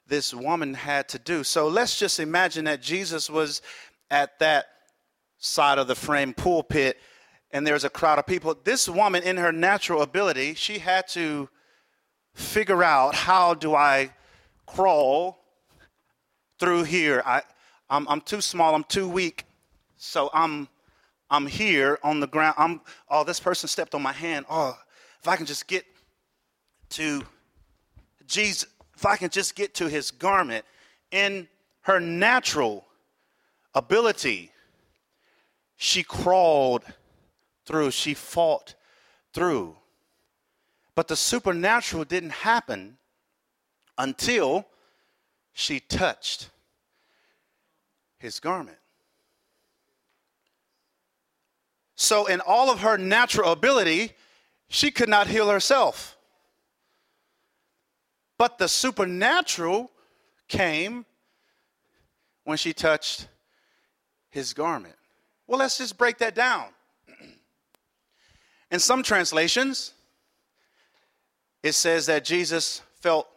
this 0.07 0.35
woman 0.35 0.75
had 0.75 1.09
to 1.11 1.19
do. 1.19 1.45
So 1.45 1.69
let's 1.69 1.99
just 1.99 2.21
imagine 2.21 2.65
that 2.67 2.83
Jesus 2.83 3.31
was 3.31 3.63
at 4.11 4.39
that 4.41 4.67
side 5.39 5.79
of 5.79 5.87
the 5.87 5.95
frame 5.95 6.35
pulpit 6.35 6.99
and 7.53 7.67
there's 7.67 7.85
a 7.85 7.91
crowd 7.91 8.19
of 8.19 8.27
people. 8.27 8.57
This 8.65 8.89
woman, 8.89 9.23
in 9.23 9.37
her 9.37 9.53
natural 9.53 10.03
ability, 10.03 10.55
she 10.55 10.79
had 10.79 11.07
to 11.09 11.49
figure 12.35 12.83
out 12.83 13.15
how 13.15 13.55
do 13.55 13.75
I 13.75 14.11
crawl 14.67 15.39
through 16.59 16.85
here. 16.85 17.23
I, 17.27 17.43
I'm, 17.91 18.09
I'm 18.09 18.21
too 18.21 18.41
small, 18.41 18.75
I'm 18.75 18.85
too 18.85 19.09
weak. 19.09 19.45
So 19.97 20.31
I'm, 20.33 20.69
I'm 21.31 21.47
here 21.47 21.99
on 22.03 22.21
the 22.21 22.27
ground. 22.27 22.55
I'm, 22.59 22.81
oh, 23.09 23.23
this 23.23 23.39
person 23.39 23.69
stepped 23.69 23.95
on 23.95 24.03
my 24.03 24.13
hand. 24.13 24.47
Oh, 24.49 24.77
if 25.21 25.29
I 25.29 25.37
can 25.37 25.47
just 25.47 25.67
get 25.67 25.85
to 26.91 27.23
Jesus, 28.27 28.67
if 28.97 29.05
I 29.05 29.17
can 29.17 29.31
just 29.31 29.55
get 29.55 29.75
to 29.75 29.89
his 29.89 30.11
garment 30.11 30.65
in 31.11 31.49
her 31.83 32.01
natural 32.01 32.87
ability, 33.75 34.51
she 35.77 36.03
crawled 36.03 36.85
through, 37.67 37.91
she 37.91 38.15
fought 38.15 38.75
through. 39.33 39.77
But 40.95 41.09
the 41.09 41.17
supernatural 41.17 42.05
didn't 42.05 42.31
happen 42.31 42.99
until 43.97 44.67
she 45.53 45.81
touched 45.81 46.51
his 48.19 48.41
garment. 48.41 48.79
So, 51.95 52.27
in 52.27 52.41
all 52.41 52.71
of 52.71 52.81
her 52.81 52.99
natural 52.99 53.53
ability, 53.53 54.13
she 54.69 54.91
could 54.91 55.09
not 55.09 55.29
heal 55.29 55.49
herself. 55.49 56.17
But 58.39 58.59
the 58.59 58.69
supernatural 58.69 59.91
came 60.49 61.07
when 62.45 62.59
she 62.59 62.73
touched 62.73 63.29
his 64.31 64.53
garment. 64.53 64.97
Well, 65.47 65.59
let's 65.59 65.79
just 65.79 65.97
break 65.97 66.19
that 66.19 66.35
down. 66.35 66.67
In 68.73 68.79
some 68.79 69.03
translations, 69.03 69.93
it 71.63 71.73
says 71.73 72.07
that 72.07 72.25
Jesus 72.25 72.81
felt 73.01 73.29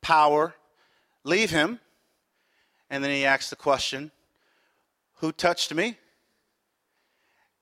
power 0.00 0.54
leave 1.22 1.50
him, 1.50 1.80
and 2.88 3.04
then 3.04 3.10
he 3.10 3.26
asked 3.26 3.50
the 3.50 3.56
question, 3.56 4.10
Who 5.16 5.32
touched 5.32 5.74
me? 5.74 5.98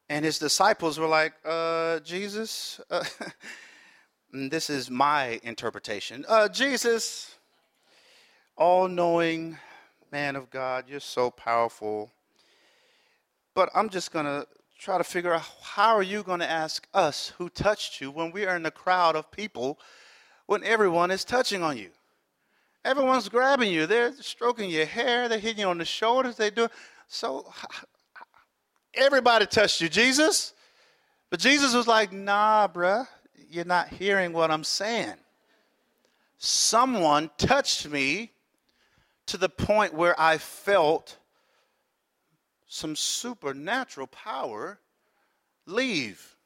And 0.09 0.25
his 0.25 0.39
disciples 0.39 0.97
were 0.97 1.09
like, 1.09 1.33
uh, 1.45 1.99
Jesus, 2.01 2.81
uh, 2.89 3.03
this 4.33 4.71
is 4.71 4.89
my 4.89 5.41
interpretation. 5.43 6.25
Uh, 6.29 6.49
Jesus, 6.49 7.35
all 8.57 8.87
knowing 8.87 9.59
man 10.13 10.37
of 10.37 10.51
God, 10.51 10.85
you're 10.87 11.01
so 11.01 11.33
powerful. 11.33 12.13
But 13.55 13.71
I'm 13.75 13.89
just 13.89 14.13
going 14.13 14.27
to 14.27 14.47
try 14.83 14.99
to 14.99 15.05
figure 15.05 15.33
out 15.33 15.45
how 15.63 15.95
are 15.95 16.03
you 16.03 16.25
going 16.25 16.41
to 16.41 16.51
ask 16.51 16.89
us 16.93 17.33
who 17.39 17.49
touched 17.49 18.01
you 18.01 18.11
when 18.11 18.33
we 18.33 18.45
are 18.45 18.57
in 18.57 18.65
the 18.65 18.71
crowd 18.71 19.15
of 19.15 19.31
people 19.31 19.79
when 20.47 20.65
everyone 20.65 21.13
is 21.13 21.23
touching 21.25 21.63
on 21.63 21.77
you? 21.77 21.89
Everyone's 22.85 23.29
grabbing 23.29 23.73
you. 23.73 23.87
They're 23.87 24.13
stroking 24.15 24.69
your 24.71 24.87
hair. 24.87 25.29
They're 25.29 25.39
hitting 25.39 25.61
you 25.61 25.69
on 25.69 25.79
the 25.79 25.85
shoulders. 25.85 26.37
They 26.37 26.51
do. 26.51 26.67
So 27.07 27.47
everybody 28.93 29.47
touched 29.47 29.81
you, 29.81 29.89
Jesus. 29.89 30.53
But 31.31 31.39
Jesus 31.39 31.75
was 31.75 31.87
like, 31.87 32.13
nah, 32.13 32.67
bruh, 32.67 33.07
you're 33.49 33.65
not 33.65 33.87
hearing 33.89 34.33
what 34.33 34.51
I'm 34.51 34.65
saying. 34.65 35.15
Someone 36.39 37.31
touched 37.39 37.89
me 37.89 38.33
to 39.27 39.37
the 39.37 39.49
point 39.49 39.95
where 39.95 40.21
I 40.21 40.39
felt 40.39 41.19
some 42.73 42.97
supernatural 42.97 44.07
power 44.07 44.81
leave. 45.67 46.37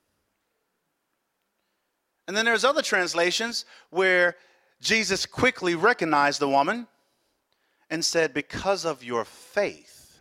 And 2.27 2.37
then 2.37 2.45
there's 2.45 2.65
other 2.65 2.83
translations 2.83 3.65
where 3.91 4.35
Jesus 4.81 5.25
quickly 5.25 5.77
recognized 5.77 6.41
the 6.41 6.49
woman 6.49 6.89
and 7.91 8.05
said, 8.05 8.35
Because 8.35 8.85
of 8.85 9.05
your 9.05 9.25
faith, 9.25 10.21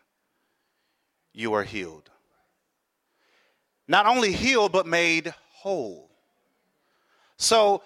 you 1.33 1.53
are 1.53 1.63
healed. 1.63 2.12
Not 3.88 4.06
only 4.06 4.32
healed, 4.32 4.71
but 4.71 4.86
made 4.86 5.34
whole. 5.53 6.12
So, 7.38 7.82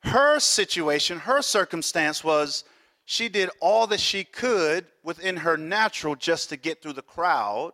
her 0.00 0.38
situation, 0.38 1.20
her 1.20 1.40
circumstance 1.40 2.22
was 2.22 2.64
she 3.10 3.30
did 3.30 3.48
all 3.60 3.86
that 3.86 4.00
she 4.00 4.22
could 4.22 4.84
within 5.02 5.38
her 5.38 5.56
natural 5.56 6.14
just 6.14 6.50
to 6.50 6.58
get 6.58 6.82
through 6.82 6.92
the 6.92 7.00
crowd. 7.00 7.72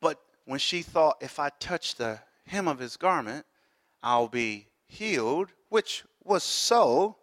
But 0.00 0.20
when 0.44 0.60
she 0.60 0.82
thought, 0.82 1.16
if 1.20 1.40
I 1.40 1.50
touch 1.58 1.96
the 1.96 2.20
hem 2.46 2.68
of 2.68 2.78
his 2.78 2.96
garment, 2.96 3.44
I'll 4.04 4.28
be 4.28 4.68
healed, 4.86 5.48
which 5.68 6.04
was 6.22 6.44
so. 6.44 7.16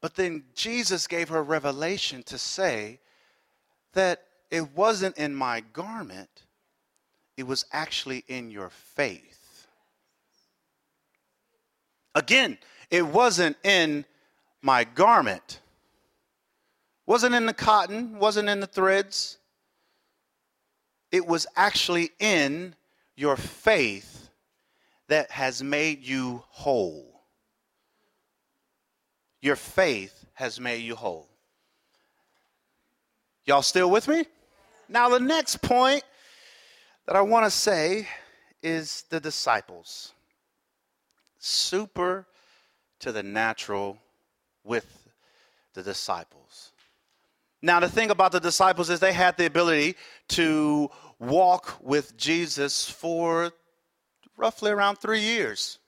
But 0.00 0.16
then 0.16 0.46
Jesus 0.52 1.06
gave 1.06 1.28
her 1.28 1.44
revelation 1.44 2.24
to 2.24 2.36
say 2.36 2.98
that 3.92 4.24
it 4.50 4.74
wasn't 4.74 5.16
in 5.16 5.32
my 5.32 5.60
garment, 5.60 6.42
it 7.36 7.44
was 7.44 7.66
actually 7.70 8.24
in 8.26 8.50
your 8.50 8.70
faith. 8.70 9.68
Again, 12.16 12.58
it 12.90 13.06
wasn't 13.06 13.56
in 13.62 14.06
my 14.62 14.84
garment. 14.84 15.60
Wasn't 17.04 17.34
in 17.34 17.46
the 17.46 17.52
cotton, 17.52 18.18
wasn't 18.18 18.48
in 18.48 18.60
the 18.60 18.66
threads. 18.66 19.38
It 21.10 21.26
was 21.26 21.46
actually 21.56 22.10
in 22.20 22.74
your 23.16 23.36
faith 23.36 24.30
that 25.08 25.30
has 25.32 25.62
made 25.62 26.02
you 26.02 26.42
whole. 26.48 27.20
Your 29.42 29.56
faith 29.56 30.24
has 30.34 30.60
made 30.60 30.82
you 30.82 30.94
whole. 30.94 31.28
Y'all 33.44 33.62
still 33.62 33.90
with 33.90 34.06
me? 34.06 34.24
Now, 34.88 35.08
the 35.08 35.18
next 35.18 35.60
point 35.60 36.04
that 37.06 37.16
I 37.16 37.20
want 37.22 37.44
to 37.44 37.50
say 37.50 38.06
is 38.62 39.04
the 39.10 39.18
disciples. 39.18 40.12
Super 41.38 42.26
to 43.00 43.10
the 43.10 43.22
natural 43.22 43.98
with 44.64 45.08
the 45.74 45.82
disciples. 45.82 46.72
Now, 47.62 47.80
the 47.80 47.88
thing 47.88 48.10
about 48.10 48.32
the 48.32 48.40
disciples 48.40 48.90
is 48.90 49.00
they 49.00 49.12
had 49.12 49.36
the 49.36 49.46
ability 49.46 49.96
to 50.30 50.90
walk 51.18 51.78
with 51.80 52.16
Jesus 52.16 52.88
for 52.90 53.52
roughly 54.36 54.72
around 54.72 54.96
three 54.96 55.20
years. 55.20 55.78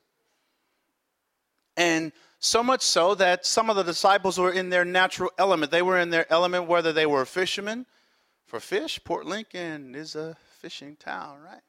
And 1.76 2.12
so 2.38 2.62
much 2.62 2.82
so 2.82 3.14
that 3.16 3.44
some 3.44 3.70
of 3.70 3.76
the 3.76 3.82
disciples 3.82 4.38
were 4.38 4.52
in 4.52 4.70
their 4.70 4.84
natural 4.84 5.30
element. 5.38 5.72
They 5.72 5.82
were 5.82 5.98
in 5.98 6.10
their 6.10 6.30
element 6.32 6.68
whether 6.68 6.92
they 6.92 7.06
were 7.06 7.24
fishermen 7.24 7.86
for 8.46 8.60
fish. 8.60 9.00
Port 9.02 9.26
Lincoln 9.26 9.94
is 9.94 10.14
a 10.14 10.36
fishing 10.60 10.96
town, 10.96 11.38
right? 11.42 11.62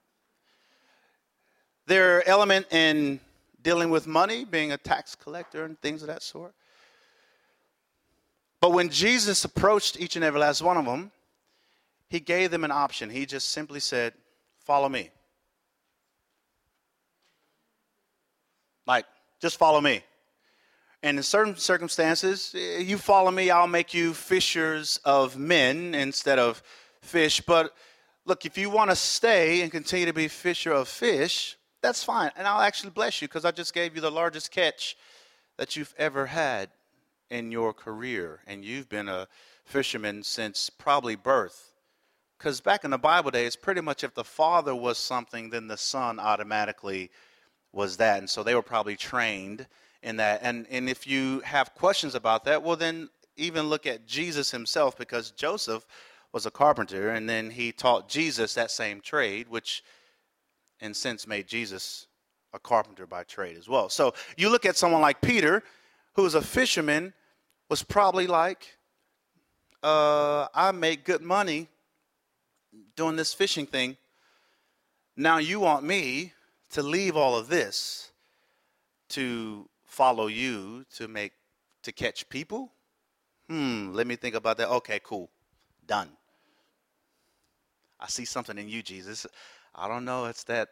Their 1.87 2.27
element 2.27 2.67
in 2.71 3.19
dealing 3.61 3.89
with 3.89 4.05
money, 4.05 4.45
being 4.45 4.71
a 4.71 4.77
tax 4.77 5.15
collector 5.15 5.65
and 5.65 5.79
things 5.79 6.01
of 6.01 6.07
that 6.07 6.21
sort. 6.21 6.53
But 8.65 8.71
when 8.71 8.89
Jesus 8.89 9.45
approached 9.45 10.01
each 10.01 10.15
and 10.15 10.25
every 10.25 10.39
last 10.39 10.63
one 10.63 10.75
of 10.75 10.85
them, 10.85 11.11
he 12.09 12.19
gave 12.19 12.49
them 12.49 12.63
an 12.63 12.71
option. 12.71 13.11
He 13.11 13.27
just 13.27 13.49
simply 13.49 13.79
said, 13.79 14.15
Follow 14.57 14.89
me. 14.89 15.11
Like, 18.87 19.05
just 19.39 19.59
follow 19.59 19.79
me. 19.79 20.01
And 21.03 21.17
in 21.17 21.21
certain 21.21 21.55
circumstances, 21.57 22.55
eh, 22.57 22.79
you 22.79 22.97
follow 22.97 23.29
me, 23.29 23.51
I'll 23.51 23.67
make 23.67 23.93
you 23.93 24.15
fishers 24.15 24.99
of 25.05 25.37
men 25.37 25.93
instead 25.93 26.39
of 26.39 26.63
fish. 27.03 27.41
But 27.41 27.71
look, 28.25 28.47
if 28.47 28.57
you 28.57 28.71
want 28.71 28.89
to 28.89 28.95
stay 28.95 29.61
and 29.61 29.71
continue 29.71 30.07
to 30.07 30.13
be 30.13 30.27
fisher 30.27 30.71
of 30.71 30.87
fish, 30.87 31.55
that's 31.83 32.03
fine. 32.03 32.31
And 32.35 32.47
I'll 32.47 32.61
actually 32.61 32.89
bless 32.89 33.21
you 33.21 33.27
because 33.27 33.45
I 33.45 33.51
just 33.51 33.75
gave 33.75 33.93
you 33.93 34.01
the 34.01 34.09
largest 34.09 34.49
catch 34.49 34.97
that 35.57 35.75
you've 35.75 35.93
ever 35.99 36.25
had 36.25 36.71
in 37.29 37.51
your 37.51 37.73
career 37.73 38.41
and 38.47 38.63
you've 38.63 38.89
been 38.89 39.09
a 39.09 39.27
fisherman 39.63 40.23
since 40.23 40.69
probably 40.69 41.15
birth. 41.15 41.73
Because 42.37 42.61
back 42.61 42.83
in 42.83 42.91
the 42.91 42.97
Bible 42.97 43.31
days, 43.31 43.55
pretty 43.55 43.81
much 43.81 44.03
if 44.03 44.13
the 44.13 44.23
father 44.23 44.75
was 44.75 44.97
something, 44.97 45.49
then 45.49 45.67
the 45.67 45.77
son 45.77 46.19
automatically 46.19 47.09
was 47.71 47.97
that. 47.97 48.19
And 48.19 48.29
so 48.29 48.43
they 48.43 48.55
were 48.55 48.61
probably 48.61 48.95
trained 48.95 49.67
in 50.03 50.17
that. 50.17 50.41
And, 50.43 50.67
and 50.69 50.89
if 50.89 51.07
you 51.07 51.39
have 51.41 51.73
questions 51.73 52.13
about 52.13 52.45
that, 52.45 52.61
well, 52.61 52.75
then 52.75 53.09
even 53.37 53.67
look 53.67 53.85
at 53.85 54.05
Jesus 54.05 54.51
himself, 54.51 54.97
because 54.97 55.31
Joseph 55.31 55.85
was 56.31 56.45
a 56.45 56.51
carpenter, 56.51 57.09
and 57.11 57.29
then 57.29 57.49
he 57.49 57.71
taught 57.71 58.09
Jesus 58.09 58.53
that 58.53 58.71
same 58.71 59.01
trade, 59.01 59.47
which 59.49 59.83
in 60.81 60.93
sense 60.93 61.27
made 61.27 61.47
Jesus 61.47 62.07
a 62.53 62.59
carpenter 62.59 63.07
by 63.07 63.23
trade 63.23 63.57
as 63.57 63.67
well. 63.67 63.89
So 63.89 64.13
you 64.37 64.49
look 64.49 64.65
at 64.65 64.77
someone 64.77 65.01
like 65.01 65.21
Peter, 65.21 65.63
who 66.15 66.23
was 66.23 66.35
a 66.35 66.41
fisherman, 66.41 67.13
was 67.69 67.83
probably 67.83 68.27
like, 68.27 68.77
uh, 69.83 70.47
I 70.53 70.71
make 70.71 71.03
good 71.03 71.21
money 71.21 71.67
doing 72.95 73.15
this 73.15 73.33
fishing 73.33 73.65
thing. 73.65 73.97
Now 75.15 75.37
you 75.37 75.59
want 75.59 75.83
me 75.83 76.33
to 76.71 76.81
leave 76.81 77.15
all 77.15 77.37
of 77.37 77.47
this 77.47 78.11
to 79.09 79.69
follow 79.85 80.27
you 80.27 80.85
to 80.95 81.07
make 81.07 81.31
to 81.83 81.91
catch 81.91 82.27
people? 82.29 82.71
Hmm, 83.47 83.93
let 83.93 84.07
me 84.07 84.15
think 84.15 84.35
about 84.35 84.57
that. 84.57 84.69
Okay, 84.69 84.99
cool. 85.03 85.29
Done. 85.85 86.09
I 87.99 88.07
see 88.07 88.25
something 88.25 88.57
in 88.57 88.67
you, 88.67 88.81
Jesus. 88.81 89.27
I 89.73 89.87
don't 89.87 90.05
know, 90.05 90.25
it's 90.25 90.43
that 90.45 90.69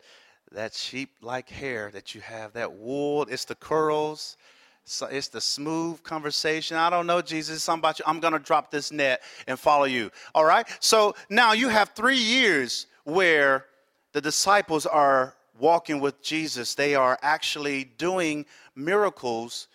that 0.52 0.74
sheep-like 0.74 1.50
hair 1.50 1.90
that 1.92 2.14
you 2.14 2.22
have, 2.22 2.54
that 2.54 2.72
wool, 2.74 3.24
it's 3.30 3.46
the 3.46 3.56
curls, 3.56 4.38
so 4.86 5.06
it's 5.06 5.30
the 5.30 5.40
smooth 5.40 6.04
conversation. 6.04 6.76
I 6.78 6.90
don't 6.90 7.08
know, 7.08 7.22
Jesus, 7.22 7.64
something 7.64 7.82
about 7.82 8.00
you. 8.00 8.06
I'm 8.06 8.20
going 8.20 8.34
to 8.34 8.40
drop 8.40 8.70
this 8.70 8.92
net 8.92 9.22
and 9.48 9.58
follow 9.58 9.86
you. 9.86 10.12
All 10.36 10.44
right? 10.44 10.68
So 10.80 11.16
now 11.30 11.54
you 11.54 11.70
have 11.70 11.90
three 11.90 12.18
years 12.18 12.88
where 13.06 13.66
the 14.12 14.22
disciples 14.22 14.86
are 14.86 15.36
walking 15.58 16.00
with 16.00 16.22
Jesus. 16.22 16.76
They 16.76 16.96
are 16.96 17.18
actually 17.22 17.86
doing 17.86 18.46
miracles 18.76 19.68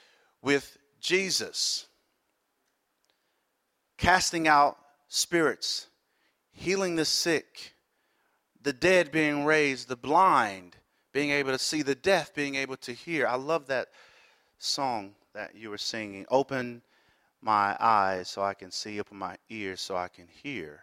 with 0.43 0.77
Jesus, 1.01 1.87
casting 3.97 4.47
out 4.47 4.77
spirits, 5.09 5.87
healing 6.53 6.97
the 6.97 7.05
sick, 7.05 7.75
the 8.63 8.73
dead 8.73 9.11
being 9.11 9.45
raised, 9.45 9.89
the 9.89 9.97
blind 9.97 10.77
being 11.13 11.31
able 11.31 11.53
to 11.53 11.59
see, 11.59 11.81
the 11.81 11.95
deaf 11.95 12.35
being 12.35 12.57
able 12.57 12.77
to 12.77 12.93
hear. 12.93 13.27
I 13.27 13.37
love 13.37 13.69
that 13.69 13.89
song 14.59 15.15
that 15.35 15.55
you 15.55 15.71
were 15.71 15.79
singing. 15.79 16.27
Open 16.31 16.83
my 17.41 17.77
eyes 17.79 18.29
so 18.29 18.43
I 18.43 18.55
can 18.55 18.71
see, 18.71 19.01
open 19.01 19.17
my 19.17 19.37
ears 19.49 19.81
so 19.81 19.97
I 19.97 20.09
can 20.09 20.27
hear. 20.43 20.83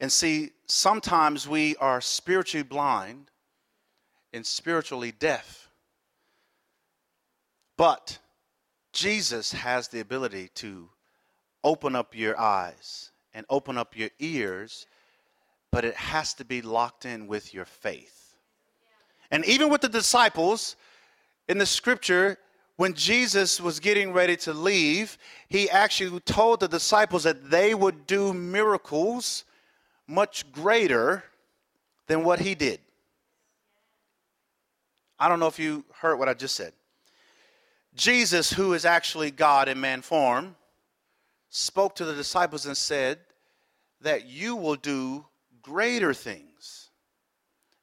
And 0.00 0.10
see, 0.10 0.50
sometimes 0.66 1.48
we 1.48 1.76
are 1.76 2.00
spiritually 2.00 2.64
blind 2.64 3.30
and 4.32 4.44
spiritually 4.44 5.12
deaf. 5.12 5.68
But 7.76 8.18
Jesus 8.92 9.52
has 9.52 9.88
the 9.88 10.00
ability 10.00 10.50
to 10.56 10.88
open 11.64 11.96
up 11.96 12.16
your 12.16 12.38
eyes 12.38 13.10
and 13.32 13.46
open 13.48 13.78
up 13.78 13.96
your 13.96 14.10
ears, 14.18 14.86
but 15.70 15.84
it 15.84 15.94
has 15.94 16.34
to 16.34 16.44
be 16.44 16.60
locked 16.60 17.06
in 17.06 17.26
with 17.26 17.54
your 17.54 17.64
faith. 17.64 18.36
And 19.30 19.44
even 19.46 19.70
with 19.70 19.80
the 19.80 19.88
disciples, 19.88 20.76
in 21.48 21.58
the 21.58 21.66
scripture, 21.66 22.38
when 22.76 22.94
Jesus 22.94 23.60
was 23.60 23.80
getting 23.80 24.12
ready 24.12 24.36
to 24.38 24.52
leave, 24.52 25.18
he 25.48 25.68
actually 25.70 26.18
told 26.20 26.60
the 26.60 26.68
disciples 26.68 27.24
that 27.24 27.50
they 27.50 27.74
would 27.74 28.06
do 28.06 28.32
miracles 28.32 29.44
much 30.06 30.50
greater 30.52 31.24
than 32.06 32.24
what 32.24 32.40
he 32.40 32.54
did. 32.54 32.80
I 35.18 35.28
don't 35.28 35.38
know 35.38 35.46
if 35.46 35.58
you 35.58 35.84
heard 35.94 36.16
what 36.18 36.28
I 36.28 36.34
just 36.34 36.56
said. 36.56 36.72
Jesus, 37.94 38.52
who 38.52 38.72
is 38.72 38.84
actually 38.84 39.30
God 39.30 39.68
in 39.68 39.80
man 39.80 40.02
form, 40.02 40.56
spoke 41.50 41.94
to 41.96 42.04
the 42.04 42.14
disciples 42.14 42.66
and 42.66 42.76
said 42.76 43.18
that 44.00 44.26
you 44.26 44.56
will 44.56 44.74
do 44.74 45.26
greater 45.60 46.14
things 46.14 46.90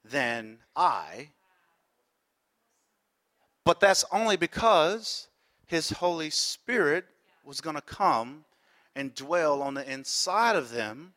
than 0.04 0.58
I 0.74 1.30
but 3.70 3.78
that's 3.78 4.04
only 4.10 4.36
because 4.36 5.28
his 5.66 5.90
Holy 5.90 6.28
Spirit 6.28 7.04
was 7.44 7.60
going 7.60 7.76
to 7.76 7.80
come 7.80 8.44
and 8.96 9.14
dwell 9.14 9.62
on 9.62 9.74
the 9.74 9.88
inside 9.88 10.56
of 10.56 10.72
them. 10.72 11.12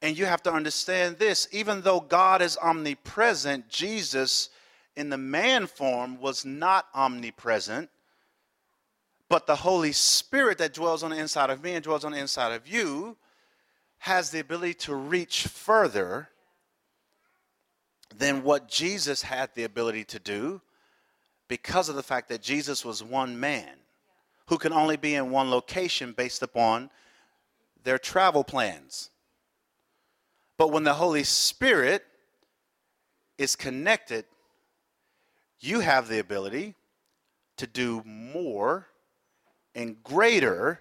And 0.00 0.16
you 0.16 0.24
have 0.24 0.42
to 0.44 0.50
understand 0.50 1.18
this 1.18 1.46
even 1.52 1.82
though 1.82 2.00
God 2.00 2.40
is 2.40 2.56
omnipresent, 2.56 3.68
Jesus 3.68 4.48
in 4.96 5.10
the 5.10 5.18
man 5.18 5.66
form 5.66 6.18
was 6.18 6.46
not 6.46 6.86
omnipresent. 6.94 7.90
But 9.28 9.46
the 9.46 9.56
Holy 9.56 9.92
Spirit 9.92 10.56
that 10.56 10.72
dwells 10.72 11.02
on 11.02 11.10
the 11.10 11.18
inside 11.18 11.50
of 11.50 11.62
me 11.62 11.74
and 11.74 11.84
dwells 11.84 12.06
on 12.06 12.12
the 12.12 12.20
inside 12.20 12.54
of 12.54 12.66
you 12.66 13.18
has 13.98 14.30
the 14.30 14.40
ability 14.40 14.72
to 14.72 14.94
reach 14.94 15.46
further 15.46 16.30
than 18.16 18.42
what 18.42 18.66
Jesus 18.66 19.20
had 19.20 19.50
the 19.54 19.64
ability 19.64 20.04
to 20.04 20.18
do 20.18 20.62
because 21.48 21.88
of 21.88 21.96
the 21.96 22.02
fact 22.02 22.28
that 22.28 22.42
Jesus 22.42 22.84
was 22.84 23.02
one 23.02 23.38
man 23.38 23.76
who 24.46 24.58
can 24.58 24.72
only 24.72 24.96
be 24.96 25.14
in 25.14 25.30
one 25.30 25.50
location 25.50 26.12
based 26.12 26.42
upon 26.42 26.90
their 27.82 27.98
travel 27.98 28.44
plans. 28.44 29.10
But 30.56 30.70
when 30.72 30.84
the 30.84 30.94
Holy 30.94 31.24
Spirit 31.24 32.04
is 33.38 33.56
connected, 33.56 34.24
you 35.60 35.80
have 35.80 36.08
the 36.08 36.18
ability 36.18 36.74
to 37.56 37.66
do 37.66 38.02
more 38.04 38.86
and 39.74 40.02
greater 40.02 40.80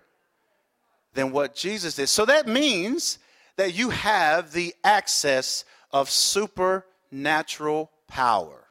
than 1.14 1.32
what 1.32 1.56
Jesus 1.56 1.96
did. 1.96 2.08
So 2.08 2.26
that 2.26 2.48
means 2.48 3.20
that 3.56 3.74
you 3.74 3.90
have 3.92 4.52
the 4.52 4.74
access 4.84 5.66
of 5.92 6.10
supernatural 6.10 7.92
power 8.08 8.63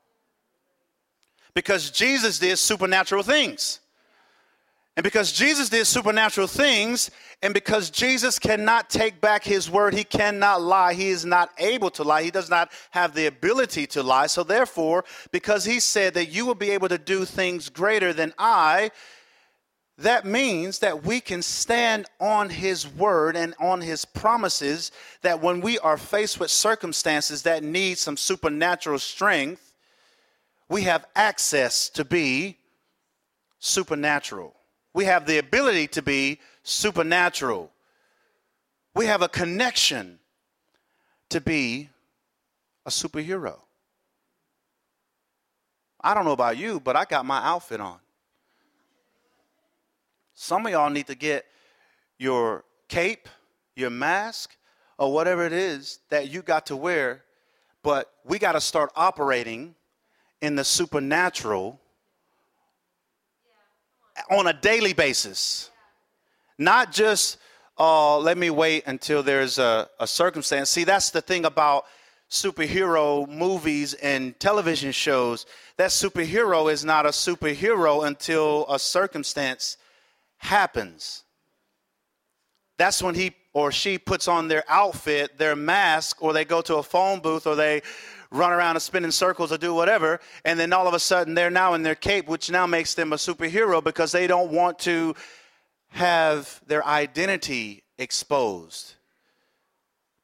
because 1.54 1.90
Jesus 1.90 2.38
did 2.38 2.58
supernatural 2.58 3.22
things. 3.22 3.80
And 4.94 5.04
because 5.04 5.32
Jesus 5.32 5.70
did 5.70 5.86
supernatural 5.86 6.46
things, 6.46 7.10
and 7.42 7.54
because 7.54 7.88
Jesus 7.88 8.38
cannot 8.38 8.90
take 8.90 9.22
back 9.22 9.42
his 9.42 9.70
word, 9.70 9.94
he 9.94 10.04
cannot 10.04 10.60
lie. 10.60 10.92
He 10.92 11.08
is 11.08 11.24
not 11.24 11.50
able 11.58 11.90
to 11.92 12.02
lie. 12.02 12.22
He 12.22 12.30
does 12.30 12.50
not 12.50 12.70
have 12.90 13.14
the 13.14 13.26
ability 13.26 13.86
to 13.88 14.02
lie. 14.02 14.26
So, 14.26 14.44
therefore, 14.44 15.04
because 15.30 15.64
he 15.64 15.80
said 15.80 16.12
that 16.14 16.26
you 16.26 16.44
will 16.44 16.54
be 16.54 16.70
able 16.70 16.88
to 16.88 16.98
do 16.98 17.24
things 17.24 17.70
greater 17.70 18.12
than 18.12 18.34
I, 18.36 18.90
that 19.98 20.26
means 20.26 20.80
that 20.80 21.04
we 21.04 21.20
can 21.20 21.42
stand 21.42 22.06
on 22.20 22.50
his 22.50 22.86
word 22.86 23.34
and 23.34 23.54
on 23.60 23.80
his 23.80 24.04
promises 24.04 24.90
that 25.22 25.40
when 25.40 25.60
we 25.60 25.78
are 25.78 25.96
faced 25.96 26.38
with 26.38 26.50
circumstances 26.50 27.42
that 27.42 27.62
need 27.62 27.98
some 27.98 28.16
supernatural 28.16 28.98
strength, 28.98 29.71
we 30.72 30.84
have 30.84 31.04
access 31.14 31.90
to 31.90 32.02
be 32.02 32.56
supernatural. 33.58 34.54
We 34.94 35.04
have 35.04 35.26
the 35.26 35.36
ability 35.36 35.88
to 35.88 36.00
be 36.00 36.40
supernatural. 36.62 37.70
We 38.94 39.04
have 39.04 39.20
a 39.20 39.28
connection 39.28 40.18
to 41.28 41.42
be 41.42 41.90
a 42.86 42.90
superhero. 42.90 43.58
I 46.00 46.14
don't 46.14 46.24
know 46.24 46.32
about 46.32 46.56
you, 46.56 46.80
but 46.80 46.96
I 46.96 47.04
got 47.04 47.26
my 47.26 47.44
outfit 47.44 47.80
on. 47.80 47.98
Some 50.32 50.64
of 50.64 50.72
y'all 50.72 50.88
need 50.88 51.08
to 51.08 51.14
get 51.14 51.44
your 52.16 52.64
cape, 52.88 53.28
your 53.76 53.90
mask, 53.90 54.56
or 54.96 55.12
whatever 55.12 55.44
it 55.44 55.52
is 55.52 55.98
that 56.08 56.30
you 56.30 56.40
got 56.40 56.64
to 56.66 56.76
wear, 56.76 57.24
but 57.82 58.10
we 58.24 58.38
got 58.38 58.52
to 58.52 58.60
start 58.60 58.90
operating 58.96 59.74
in 60.42 60.56
the 60.56 60.64
supernatural 60.64 61.80
on 64.30 64.46
a 64.48 64.52
daily 64.52 64.92
basis. 64.92 65.70
Not 66.58 66.92
just, 66.92 67.38
uh, 67.78 68.18
let 68.18 68.36
me 68.36 68.50
wait 68.50 68.84
until 68.86 69.22
there's 69.22 69.58
a, 69.58 69.88
a 69.98 70.06
circumstance. 70.06 70.68
See, 70.68 70.84
that's 70.84 71.10
the 71.10 71.22
thing 71.22 71.46
about 71.46 71.86
superhero 72.30 73.26
movies 73.28 73.94
and 73.94 74.38
television 74.38 74.92
shows. 74.92 75.46
That 75.76 75.90
superhero 75.90 76.70
is 76.70 76.84
not 76.84 77.06
a 77.06 77.10
superhero 77.10 78.06
until 78.06 78.66
a 78.68 78.78
circumstance 78.78 79.76
happens. 80.38 81.22
That's 82.78 83.02
when 83.02 83.14
he 83.14 83.32
or 83.54 83.70
she 83.70 83.98
puts 83.98 84.28
on 84.28 84.48
their 84.48 84.64
outfit, 84.66 85.38
their 85.38 85.54
mask, 85.54 86.22
or 86.22 86.32
they 86.32 86.44
go 86.44 86.62
to 86.62 86.76
a 86.76 86.82
phone 86.82 87.20
booth, 87.20 87.46
or 87.46 87.54
they 87.54 87.82
run 88.32 88.52
around 88.52 88.76
and 88.76 88.82
spin 88.82 89.04
in 89.04 89.12
circles 89.12 89.52
or 89.52 89.58
do 89.58 89.74
whatever, 89.74 90.20
and 90.44 90.58
then 90.58 90.72
all 90.72 90.88
of 90.88 90.94
a 90.94 90.98
sudden 90.98 91.34
they're 91.34 91.50
now 91.50 91.74
in 91.74 91.82
their 91.82 91.94
cape, 91.94 92.26
which 92.26 92.50
now 92.50 92.66
makes 92.66 92.94
them 92.94 93.12
a 93.12 93.16
superhero 93.16 93.82
because 93.82 94.10
they 94.12 94.26
don't 94.26 94.50
want 94.50 94.78
to 94.80 95.14
have 95.90 96.60
their 96.66 96.84
identity 96.86 97.82
exposed. 97.98 98.94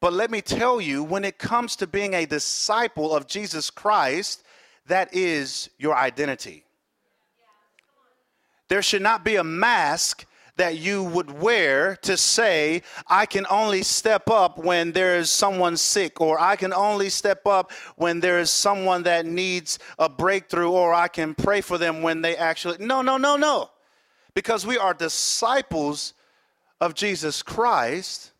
But 0.00 0.12
let 0.12 0.30
me 0.30 0.40
tell 0.40 0.80
you, 0.80 1.02
when 1.02 1.24
it 1.24 1.38
comes 1.38 1.76
to 1.76 1.86
being 1.86 2.14
a 2.14 2.24
disciple 2.24 3.14
of 3.14 3.26
Jesus 3.26 3.68
Christ, 3.68 4.44
that 4.86 5.14
is 5.14 5.68
your 5.78 5.94
identity. 5.94 6.64
There 8.68 8.82
should 8.82 9.02
not 9.02 9.24
be 9.24 9.36
a 9.36 9.44
mask 9.44 10.24
that 10.58 10.76
you 10.76 11.02
would 11.02 11.30
wear 11.30 11.96
to 12.02 12.16
say, 12.16 12.82
I 13.06 13.26
can 13.26 13.46
only 13.48 13.82
step 13.82 14.28
up 14.28 14.58
when 14.58 14.92
there 14.92 15.16
is 15.16 15.30
someone 15.30 15.76
sick, 15.76 16.20
or 16.20 16.38
I 16.38 16.56
can 16.56 16.72
only 16.72 17.08
step 17.08 17.46
up 17.46 17.72
when 17.96 18.20
there 18.20 18.38
is 18.38 18.50
someone 18.50 19.04
that 19.04 19.24
needs 19.24 19.78
a 19.98 20.08
breakthrough, 20.08 20.70
or 20.70 20.92
I 20.92 21.08
can 21.08 21.34
pray 21.34 21.60
for 21.60 21.78
them 21.78 22.02
when 22.02 22.20
they 22.22 22.36
actually. 22.36 22.84
No, 22.84 23.02
no, 23.02 23.16
no, 23.16 23.36
no. 23.36 23.70
Because 24.34 24.66
we 24.66 24.76
are 24.76 24.92
disciples 24.92 26.12
of 26.80 26.94
Jesus 26.94 27.42
Christ. 27.42 28.32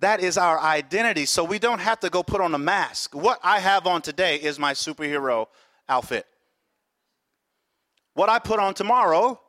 That 0.00 0.20
is 0.20 0.36
our 0.36 0.60
identity. 0.60 1.24
So 1.24 1.44
we 1.44 1.58
don't 1.58 1.80
have 1.80 2.00
to 2.00 2.10
go 2.10 2.22
put 2.22 2.40
on 2.40 2.54
a 2.54 2.58
mask. 2.58 3.14
What 3.14 3.38
I 3.42 3.60
have 3.60 3.86
on 3.86 4.02
today 4.02 4.36
is 4.36 4.58
my 4.58 4.72
superhero 4.72 5.46
outfit. 5.88 6.26
What 8.14 8.28
I 8.28 8.38
put 8.38 8.60
on 8.60 8.74
tomorrow 8.74 9.40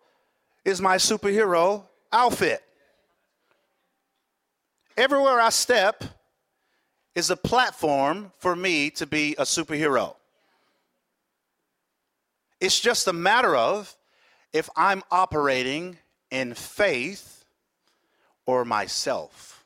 is 0.63 0.81
my 0.81 0.97
superhero 0.97 1.83
outfit. 2.15 2.63
Everywhere 4.97 5.41
I 5.41 5.49
step 5.49 6.03
is 7.13 7.29
a 7.29 7.35
platform 7.35 8.31
for 8.39 8.55
me 8.55 8.89
to 8.91 9.05
be 9.05 9.35
a 9.37 9.43
superhero. 9.43 10.15
It's 12.61 12.79
just 12.79 13.07
a 13.07 13.13
matter 13.13 13.55
of 13.55 13.93
if 14.53 14.69
I'm 14.77 15.03
operating 15.11 15.97
in 16.31 16.53
faith 16.53 17.43
or 18.45 18.63
myself. 18.63 19.65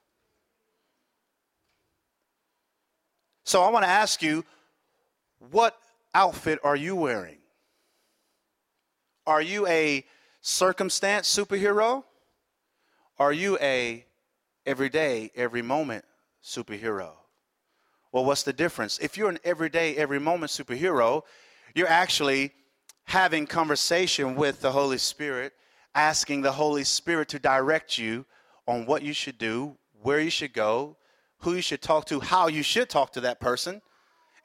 So 3.43 3.62
I 3.62 3.69
want 3.69 3.83
to 3.83 3.89
ask 3.89 4.23
you 4.23 4.43
what 5.51 5.77
outfit 6.15 6.59
are 6.63 6.75
you 6.75 6.95
wearing? 6.95 7.38
Are 9.27 9.41
you 9.41 9.67
a 9.67 10.03
circumstance 10.41 11.33
superhero? 11.33 12.03
Are 13.19 13.34
you 13.34 13.58
a 13.60 14.05
everyday, 14.65 15.29
every 15.36 15.62
moment 15.62 16.05
superhero? 16.41 17.12
Well, 18.13 18.23
what's 18.23 18.43
the 18.43 18.53
difference? 18.53 18.97
If 18.99 19.17
you're 19.17 19.29
an 19.29 19.39
everyday, 19.43 19.97
every 19.97 20.19
moment 20.19 20.51
superhero, 20.51 21.23
you're 21.75 21.88
actually 21.88 22.53
having 23.03 23.45
conversation 23.45 24.36
with 24.36 24.62
the 24.62 24.71
Holy 24.71 24.97
Spirit, 24.97 25.51
asking 25.93 26.43
the 26.43 26.53
Holy 26.53 26.86
Spirit 26.86 27.27
to 27.29 27.39
direct 27.39 27.97
you 27.97 28.25
on 28.67 28.86
what 28.86 29.01
you 29.01 29.12
should 29.12 29.38
do, 29.38 29.75
where 30.01 30.21
you 30.21 30.29
should 30.29 30.53
go, 30.53 30.95
who 31.39 31.55
you 31.55 31.62
should 31.62 31.82
talk 31.82 32.05
to, 32.05 32.21
how 32.21 32.47
you 32.47 32.63
should 32.63 32.89
talk 32.89 33.12
to 33.12 33.21
that 33.21 33.41
person. 33.41 33.82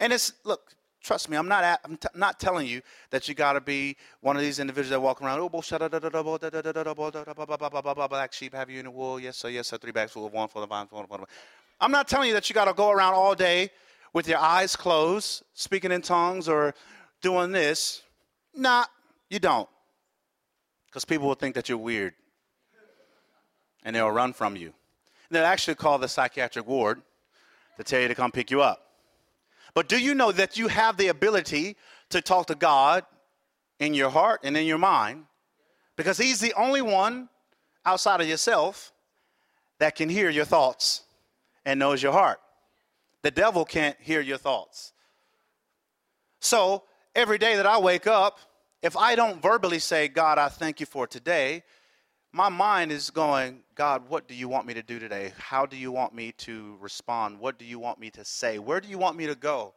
And 0.00 0.12
it's 0.12 0.32
look, 0.42 0.74
trust 1.04 1.28
me, 1.28 1.36
I'm 1.36 1.46
not 1.46 1.62
at, 1.62 1.80
I'm 1.84 1.96
t- 1.96 2.08
not 2.14 2.40
telling 2.40 2.66
you 2.66 2.80
that 3.10 3.28
you 3.28 3.34
got 3.34 3.52
to 3.52 3.60
be 3.60 3.96
one 4.22 4.36
of 4.36 4.42
these 4.42 4.58
individuals 4.58 4.90
that 4.90 5.00
walk 5.00 5.22
around. 5.22 5.38
Oh, 5.38 5.48
black 8.08 8.32
sheep 8.32 8.54
have 8.54 8.70
you 8.70 8.78
in 8.78 8.86
the 8.86 8.90
wool? 8.90 9.20
Yes, 9.20 9.36
sir. 9.36 9.50
Yes, 9.50 9.68
sir. 9.68 9.76
Three 9.76 9.92
bags 9.92 10.12
full 10.12 10.26
of 10.26 10.32
one 10.32 10.48
for 10.48 10.60
the 10.60 10.66
vine. 10.66 10.88
I'm 11.80 11.92
not 11.92 12.08
telling 12.08 12.28
you 12.28 12.34
that 12.34 12.48
you 12.48 12.54
got 12.54 12.64
to 12.64 12.72
go 12.72 12.90
around 12.90 13.14
all 13.14 13.34
day 13.34 13.70
with 14.14 14.26
your 14.26 14.38
eyes 14.38 14.74
closed, 14.74 15.42
speaking 15.52 15.92
in 15.92 16.00
tongues 16.00 16.48
or 16.48 16.74
doing 17.20 17.52
this. 17.52 18.02
Nah, 18.56 18.86
you 19.28 19.38
don't. 19.38 19.68
Because 20.86 21.04
people 21.04 21.28
will 21.28 21.34
think 21.34 21.54
that 21.56 21.68
you're 21.68 21.78
weird. 21.78 22.14
And 23.84 23.94
they'll 23.94 24.10
run 24.10 24.32
from 24.32 24.56
you. 24.56 24.68
And 25.28 25.36
they'll 25.36 25.44
actually 25.44 25.74
call 25.74 25.98
the 25.98 26.08
psychiatric 26.08 26.66
ward 26.66 27.02
to 27.76 27.84
tell 27.84 28.00
you 28.00 28.08
to 28.08 28.14
come 28.14 28.32
pick 28.32 28.50
you 28.50 28.62
up. 28.62 28.93
But 29.74 29.88
do 29.88 29.98
you 29.98 30.14
know 30.14 30.30
that 30.32 30.56
you 30.56 30.68
have 30.68 30.96
the 30.96 31.08
ability 31.08 31.76
to 32.10 32.20
talk 32.22 32.46
to 32.46 32.54
God 32.54 33.04
in 33.80 33.92
your 33.92 34.10
heart 34.10 34.40
and 34.44 34.56
in 34.56 34.66
your 34.66 34.78
mind? 34.78 35.24
Because 35.96 36.16
He's 36.16 36.40
the 36.40 36.54
only 36.54 36.82
one 36.82 37.28
outside 37.84 38.20
of 38.20 38.28
yourself 38.28 38.92
that 39.80 39.96
can 39.96 40.08
hear 40.08 40.30
your 40.30 40.44
thoughts 40.44 41.02
and 41.64 41.78
knows 41.78 42.02
your 42.02 42.12
heart. 42.12 42.40
The 43.22 43.30
devil 43.30 43.64
can't 43.64 43.96
hear 44.00 44.20
your 44.20 44.38
thoughts. 44.38 44.92
So 46.40 46.84
every 47.14 47.38
day 47.38 47.56
that 47.56 47.66
I 47.66 47.78
wake 47.78 48.06
up, 48.06 48.38
if 48.82 48.96
I 48.96 49.14
don't 49.14 49.42
verbally 49.42 49.78
say, 49.78 50.08
God, 50.08 50.38
I 50.38 50.48
thank 50.48 50.78
you 50.78 50.86
for 50.86 51.06
today, 51.06 51.64
my 52.34 52.48
mind 52.48 52.90
is 52.90 53.10
going, 53.10 53.60
God, 53.76 54.08
what 54.08 54.26
do 54.26 54.34
you 54.34 54.48
want 54.48 54.66
me 54.66 54.74
to 54.74 54.82
do 54.82 54.98
today? 54.98 55.32
How 55.38 55.66
do 55.66 55.76
you 55.76 55.92
want 55.92 56.12
me 56.12 56.32
to 56.38 56.76
respond? 56.80 57.38
What 57.38 57.60
do 57.60 57.64
you 57.64 57.78
want 57.78 58.00
me 58.00 58.10
to 58.10 58.24
say? 58.24 58.58
Where 58.58 58.80
do 58.80 58.88
you 58.88 58.98
want 58.98 59.16
me 59.16 59.28
to 59.28 59.36
go? 59.36 59.72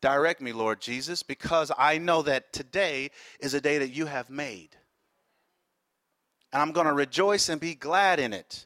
Direct 0.00 0.40
me, 0.40 0.54
Lord 0.54 0.80
Jesus, 0.80 1.22
because 1.22 1.70
I 1.76 1.98
know 1.98 2.22
that 2.22 2.50
today 2.50 3.10
is 3.40 3.52
a 3.52 3.60
day 3.60 3.76
that 3.76 3.90
you 3.90 4.06
have 4.06 4.30
made. 4.30 4.70
And 6.50 6.62
I'm 6.62 6.72
going 6.72 6.86
to 6.86 6.94
rejoice 6.94 7.50
and 7.50 7.60
be 7.60 7.74
glad 7.74 8.18
in 8.18 8.32
it 8.32 8.64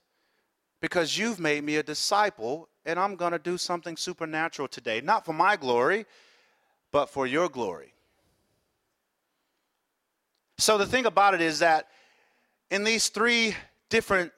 because 0.80 1.18
you've 1.18 1.40
made 1.40 1.64
me 1.64 1.76
a 1.76 1.82
disciple 1.82 2.68
and 2.84 2.96
I'm 2.96 3.16
going 3.16 3.32
to 3.32 3.40
do 3.40 3.58
something 3.58 3.96
supernatural 3.96 4.68
today, 4.68 5.00
not 5.00 5.24
for 5.24 5.32
my 5.32 5.56
glory, 5.56 6.06
but 6.92 7.10
for 7.10 7.26
your 7.26 7.48
glory. 7.48 7.92
So 10.58 10.78
the 10.78 10.86
thing 10.86 11.06
about 11.06 11.34
it 11.34 11.40
is 11.40 11.58
that 11.58 11.88
in 12.70 12.84
these 12.84 13.08
three 13.08 13.54
different 13.88 14.32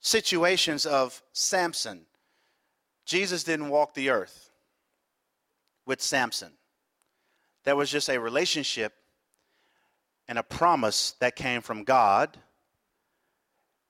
situations 0.00 0.86
of 0.86 1.22
Samson, 1.32 2.06
Jesus 3.06 3.44
didn't 3.44 3.70
walk 3.70 3.94
the 3.94 4.10
earth 4.10 4.50
with 5.86 6.00
Samson. 6.00 6.52
There 7.64 7.76
was 7.76 7.90
just 7.90 8.08
a 8.08 8.18
relationship 8.18 8.94
and 10.28 10.38
a 10.38 10.42
promise 10.42 11.12
that 11.20 11.36
came 11.36 11.60
from 11.60 11.84
God 11.84 12.38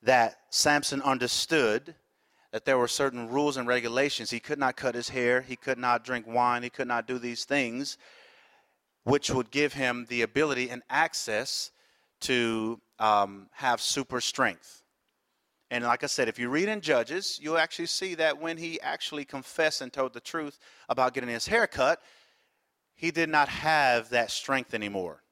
that 0.03 0.39
Samson 0.49 1.03
understood 1.03 1.95
that 2.53 2.65
there 2.65 2.79
were 2.79 2.89
certain 2.89 3.29
rules 3.29 3.57
and 3.57 3.69
regulations. 3.69 4.31
He 4.31 4.41
could 4.41 4.59
not 4.59 4.77
cut 4.77 4.95
his 4.95 5.11
hair, 5.11 5.43
he 5.43 5.57
could 5.57 5.79
not 5.79 6.05
drink 6.05 6.27
wine, 6.27 6.63
he 6.63 6.71
could 6.71 6.89
not 6.89 7.07
do 7.07 7.19
these 7.19 7.45
things, 7.45 7.99
which 9.05 9.31
would 9.31 9.51
give 9.51 9.75
him 9.75 10.07
the 10.09 10.23
ability 10.23 10.71
and 10.71 10.83
access 10.89 11.71
to 12.21 12.81
um, 12.99 13.49
have 13.53 13.81
super 13.81 14.21
strength. 14.21 14.83
And 15.71 15.85
like 15.85 16.03
I 16.03 16.09
said, 16.09 16.29
if 16.29 16.39
you 16.39 16.49
read 16.49 16.69
in 16.69 16.81
Judges, 16.81 17.39
you'll 17.41 17.59
actually 17.59 17.87
see 17.87 18.17
that 18.17 18.41
when 18.41 18.57
he 18.57 18.81
actually 18.81 19.25
confessed 19.25 19.81
and 19.81 19.93
told 19.93 20.13
the 20.13 20.21
truth 20.21 20.59
about 20.89 21.15
getting 21.15 21.31
his 21.31 21.47
hair 21.47 21.67
cut, 21.67 22.03
he 22.95 23.11
did 23.11 23.29
not 23.29 23.49
have 23.49 24.11
that 24.11 24.31
strength 24.31 24.75
anymore. 24.75 25.23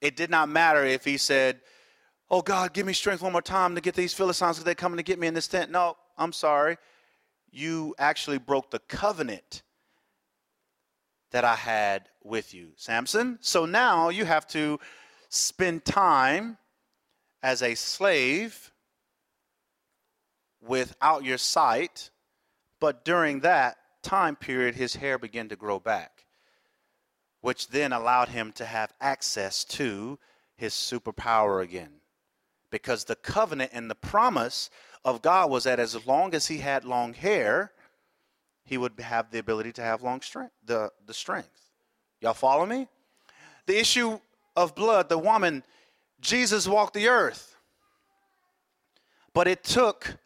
It 0.00 0.16
did 0.16 0.30
not 0.30 0.48
matter 0.48 0.84
if 0.84 1.04
he 1.04 1.18
said, 1.18 1.60
Oh 2.30 2.40
God, 2.40 2.72
give 2.72 2.86
me 2.86 2.92
strength 2.92 3.22
one 3.22 3.32
more 3.32 3.42
time 3.42 3.74
to 3.74 3.80
get 3.80 3.94
these 3.96 4.14
Philistines 4.14 4.56
because 4.56 4.64
they're 4.64 4.74
coming 4.76 4.98
to 4.98 5.02
get 5.02 5.18
me 5.18 5.26
in 5.26 5.34
this 5.34 5.48
tent. 5.48 5.72
No, 5.72 5.96
I'm 6.16 6.32
sorry. 6.32 6.78
You 7.50 7.94
actually 7.98 8.38
broke 8.38 8.70
the 8.70 8.78
covenant 8.78 9.62
that 11.32 11.44
I 11.44 11.56
had 11.56 12.08
with 12.22 12.54
you, 12.54 12.70
Samson. 12.76 13.38
So 13.40 13.66
now 13.66 14.10
you 14.10 14.24
have 14.24 14.46
to 14.48 14.78
spend 15.30 15.84
time 15.84 16.58
as 17.42 17.62
a 17.62 17.74
slave 17.74 18.72
without 20.60 21.24
your 21.24 21.38
sight, 21.38 22.10
but 22.80 23.04
during 23.04 23.40
that 23.40 23.78
time 24.02 24.36
period, 24.36 24.74
his 24.74 24.96
hair 24.96 25.18
began 25.18 25.48
to 25.48 25.56
grow 25.56 25.78
back, 25.78 26.26
which 27.40 27.68
then 27.68 27.92
allowed 27.92 28.28
him 28.28 28.52
to 28.52 28.66
have 28.66 28.92
access 29.00 29.64
to 29.64 30.18
his 30.56 30.74
superpower 30.74 31.62
again. 31.62 31.92
Because 32.70 33.04
the 33.04 33.16
covenant 33.16 33.70
and 33.72 33.90
the 33.90 33.94
promise 33.94 34.68
of 35.04 35.22
God 35.22 35.50
was 35.50 35.64
that 35.64 35.80
as 35.80 36.06
long 36.06 36.34
as 36.34 36.48
he 36.48 36.58
had 36.58 36.84
long 36.84 37.14
hair, 37.14 37.72
he 38.64 38.76
would 38.76 38.98
have 39.00 39.30
the 39.30 39.38
ability 39.38 39.72
to 39.72 39.82
have 39.82 40.02
long 40.02 40.20
strength, 40.20 40.54
the, 40.64 40.90
the 41.06 41.14
strength. 41.14 41.70
Y'all 42.20 42.34
follow 42.34 42.66
me? 42.66 42.86
The 43.66 43.78
issue 43.78 44.20
of 44.56 44.74
blood, 44.74 45.08
the 45.08 45.18
woman, 45.18 45.62
Jesus 46.20 46.68
walked 46.68 46.94
the 46.94 47.08
earth. 47.08 47.56
But 49.32 49.48
it 49.48 49.62
took 49.62 50.16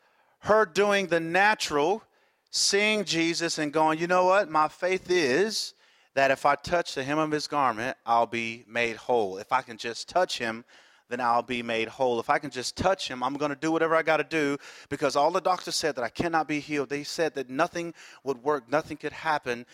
her 0.41 0.67
doing 0.67 1.07
the 1.07 1.21
natural, 1.21 2.03
seeing 2.51 3.05
Jesus 3.05 3.59
and 3.59 3.73
going, 3.73 3.99
you 3.99 4.07
know 4.07 4.25
what? 4.25 4.51
My 4.51 4.69
faith 4.69 5.11
is 5.11 5.75
that 6.15 6.31
if 6.31 6.47
I 6.47 6.55
touch 6.55 6.95
the 6.95 7.05
hem 7.05 7.19
of 7.19 7.31
his 7.31 7.47
garment, 7.47 7.97
I'll 8.07 8.27
be 8.27 8.65
made 8.69 8.97
whole. 8.97 9.39
If 9.39 9.53
I 9.53 9.63
can 9.63 9.77
just 9.77 10.09
touch 10.09 10.39
him, 10.39 10.65
then 11.09 11.21
I'll 11.21 11.43
be 11.43 11.63
made 11.63 11.89
whole. 11.89 12.19
If 12.19 12.31
I 12.31 12.39
can 12.39 12.51
just 12.51 12.77
touch 12.77 13.09
him, 13.09 13.23
I'm 13.23 13.35
going 13.35 13.51
to 13.51 13.57
do 13.57 13.71
whatever 13.71 13.95
I 13.95 14.03
got 14.03 14.17
to 14.19 14.25
do 14.25 14.57
because 14.89 15.17
all 15.17 15.31
the 15.31 15.41
doctors 15.41 15.77
said 15.77 15.97
that 15.97 16.05
I 16.05 16.09
cannot 16.09 16.49
be 16.49 16.61
healed. 16.61 16.89
They 16.89 17.05
said 17.05 17.35
that 17.35 17.51
nothing 17.51 17.93
would 18.23 18.43
work, 18.43 18.71
nothing 18.71 18.97
could 18.97 19.13
happen. 19.13 19.67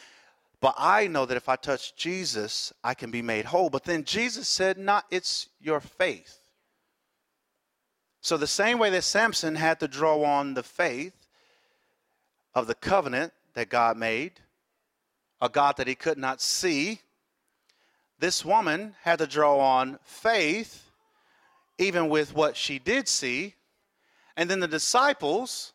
But 0.60 0.74
I 0.76 1.06
know 1.06 1.24
that 1.24 1.36
if 1.36 1.48
I 1.48 1.56
touch 1.56 1.96
Jesus, 1.96 2.72
I 2.84 2.92
can 2.94 3.10
be 3.10 3.22
made 3.22 3.46
whole. 3.46 3.70
But 3.70 3.84
then 3.84 4.04
Jesus 4.04 4.46
said, 4.46 4.76
Not, 4.76 5.06
it's 5.10 5.48
your 5.60 5.80
faith. 5.80 6.38
So, 8.20 8.36
the 8.36 8.46
same 8.46 8.78
way 8.78 8.90
that 8.90 9.04
Samson 9.04 9.54
had 9.54 9.80
to 9.80 9.88
draw 9.88 10.22
on 10.22 10.52
the 10.52 10.62
faith 10.62 11.14
of 12.54 12.66
the 12.66 12.74
covenant 12.74 13.32
that 13.54 13.70
God 13.70 13.96
made, 13.96 14.32
a 15.40 15.48
God 15.48 15.78
that 15.78 15.88
he 15.88 15.94
could 15.94 16.18
not 16.18 16.42
see, 16.42 17.00
this 18.18 18.44
woman 18.44 18.94
had 19.02 19.20
to 19.20 19.26
draw 19.26 19.58
on 19.58 19.98
faith, 20.02 20.90
even 21.78 22.10
with 22.10 22.34
what 22.34 22.54
she 22.54 22.78
did 22.78 23.08
see. 23.08 23.54
And 24.36 24.50
then 24.50 24.60
the 24.60 24.68
disciples 24.68 25.72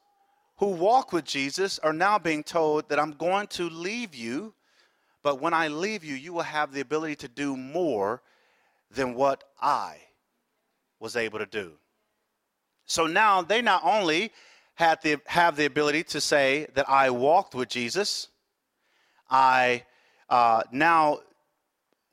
who 0.58 0.68
walk 0.68 1.12
with 1.12 1.26
Jesus 1.26 1.80
are 1.80 1.92
now 1.92 2.20
being 2.20 2.44
told 2.44 2.88
that 2.90 3.00
I'm 3.00 3.14
going 3.14 3.48
to 3.48 3.68
leave 3.68 4.14
you 4.14 4.54
but 5.26 5.42
when 5.42 5.56
I 5.56 5.70
leave 5.70 6.04
you, 6.04 6.14
you 6.14 6.34
will 6.34 6.44
have 6.44 6.72
the 6.72 6.82
ability 6.82 7.16
to 7.16 7.28
do 7.28 7.58
more 7.58 8.22
than 8.92 9.16
what 9.16 9.44
I 9.60 9.98
was 11.00 11.16
able 11.16 11.40
to 11.40 11.48
do. 11.48 11.72
So 12.86 13.08
now 13.08 13.42
they 13.42 13.64
not 13.64 13.82
only 13.84 14.32
the, 14.78 15.20
have 15.26 15.56
the 15.56 15.66
ability 15.66 16.04
to 16.04 16.22
say 16.22 16.68
that 16.76 16.88
I 16.88 17.10
walked 17.10 17.56
with 17.56 17.70
Jesus, 17.70 18.28
I 19.28 19.86
uh, 20.30 20.62
now 20.72 21.22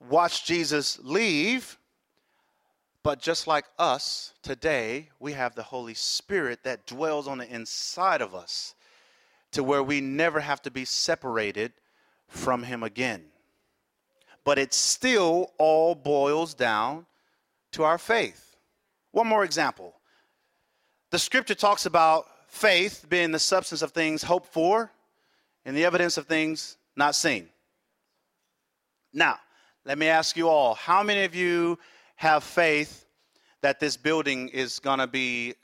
watched 0.09 0.47
Jesus 0.47 0.99
leave, 1.03 1.77
but 3.03 3.21
just 3.21 3.47
like 3.47 3.67
us 3.79 4.33
today, 4.43 5.11
we 5.21 5.35
have 5.35 5.55
the 5.55 5.65
Holy 5.65 5.93
Spirit 5.93 6.61
that 6.65 6.87
dwells 6.87 7.29
on 7.29 7.37
the 7.37 7.55
inside 7.55 8.23
of 8.23 8.35
us 8.35 8.75
to 9.51 9.63
where 9.63 9.83
we 9.83 10.01
never 10.01 10.41
have 10.41 10.63
to 10.63 10.71
be 10.71 10.87
separated 10.87 11.73
from 12.33 12.63
Him 12.63 12.83
again. 12.83 13.25
But 14.45 14.59
it 14.59 14.75
still 14.75 15.53
all 15.59 15.95
boils 15.95 16.55
down 16.55 17.07
to 17.73 17.85
our 17.85 17.99
faith. 17.99 18.57
One 19.13 19.27
more 19.27 19.45
example. 19.45 19.95
The 21.11 21.19
scripture 21.19 21.55
talks 21.55 21.87
about 21.87 22.27
faith 22.49 23.07
being 23.09 23.31
the 23.31 23.39
substance 23.39 23.83
of 23.83 23.93
things 23.93 24.23
hoped 24.23 24.53
for 24.53 24.91
and 25.65 25.77
the 25.77 25.85
evidence 25.85 26.17
of 26.17 26.27
things 26.27 26.77
not 26.97 27.15
seen. 27.15 27.49
Now, 29.13 29.39
let 29.85 29.99
me 29.99 30.09
ask 30.09 30.37
you 30.37 30.49
all 30.49 30.75
how 30.75 31.03
many 31.03 31.25
of 31.25 31.35
you 31.35 31.79
have 32.17 32.43
faith 32.43 33.05
that 33.61 33.79
this 33.79 33.97
building 33.97 34.49
is 34.49 34.79
going 34.79 34.99
to 34.99 35.07
be 35.07 35.55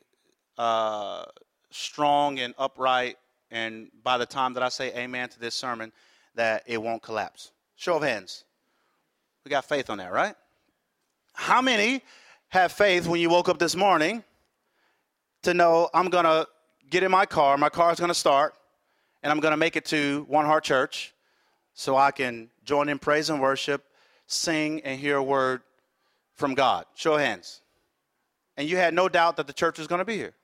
uh, 0.56 1.24
strong 1.70 2.38
and 2.40 2.54
upright, 2.58 3.16
and 3.50 3.88
by 4.02 4.18
the 4.18 4.26
time 4.26 4.54
that 4.54 4.62
I 4.62 4.68
say 4.68 4.94
amen 4.94 5.28
to 5.30 5.40
this 5.40 5.54
sermon, 5.54 5.92
that 6.38 6.62
it 6.66 6.80
won't 6.80 7.02
collapse? 7.02 7.50
Show 7.74 7.96
of 7.96 8.02
hands. 8.04 8.44
We 9.44 9.50
got 9.50 9.64
faith 9.64 9.90
on 9.90 9.98
that, 9.98 10.12
right? 10.12 10.36
How 11.32 11.60
many 11.60 12.02
have 12.48 12.70
faith 12.70 13.08
when 13.08 13.20
you 13.20 13.28
woke 13.28 13.48
up 13.48 13.58
this 13.58 13.74
morning 13.74 14.22
to 15.42 15.52
know 15.52 15.90
I'm 15.92 16.08
going 16.10 16.24
to 16.24 16.46
get 16.90 17.02
in 17.02 17.10
my 17.10 17.26
car, 17.26 17.58
my 17.58 17.68
car 17.68 17.92
is 17.92 17.98
going 17.98 18.08
to 18.08 18.14
start, 18.14 18.54
and 19.22 19.32
I'm 19.32 19.40
going 19.40 19.50
to 19.50 19.56
make 19.56 19.74
it 19.74 19.84
to 19.86 20.26
One 20.28 20.46
Heart 20.46 20.62
Church 20.62 21.12
so 21.74 21.96
I 21.96 22.12
can 22.12 22.50
join 22.64 22.88
in 22.88 23.00
praise 23.00 23.30
and 23.30 23.40
worship, 23.40 23.84
sing, 24.28 24.80
and 24.82 24.98
hear 24.98 25.16
a 25.16 25.22
word 25.22 25.62
from 26.34 26.54
God? 26.54 26.86
Show 26.94 27.14
of 27.14 27.20
hands. 27.20 27.62
And 28.56 28.68
you 28.68 28.76
had 28.76 28.94
no 28.94 29.08
doubt 29.08 29.36
that 29.38 29.48
the 29.48 29.52
church 29.52 29.78
was 29.78 29.88
going 29.88 29.98
to 30.00 30.04
be 30.04 30.16
here. 30.16 30.34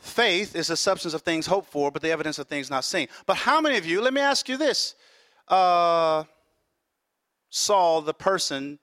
Faith 0.00 0.56
is 0.56 0.68
the 0.68 0.76
substance 0.76 1.12
of 1.12 1.22
things 1.22 1.46
hoped 1.46 1.70
for, 1.70 1.90
but 1.90 2.00
the 2.00 2.10
evidence 2.10 2.38
of 2.38 2.48
things 2.48 2.70
not 2.70 2.84
seen. 2.84 3.06
But 3.26 3.36
how 3.36 3.60
many 3.60 3.76
of 3.76 3.84
you, 3.84 4.00
let 4.00 4.14
me 4.14 4.20
ask 4.20 4.48
you 4.48 4.56
this, 4.56 4.94
uh, 5.46 6.24
saw 7.50 8.00
the 8.00 8.14
person 8.14 8.78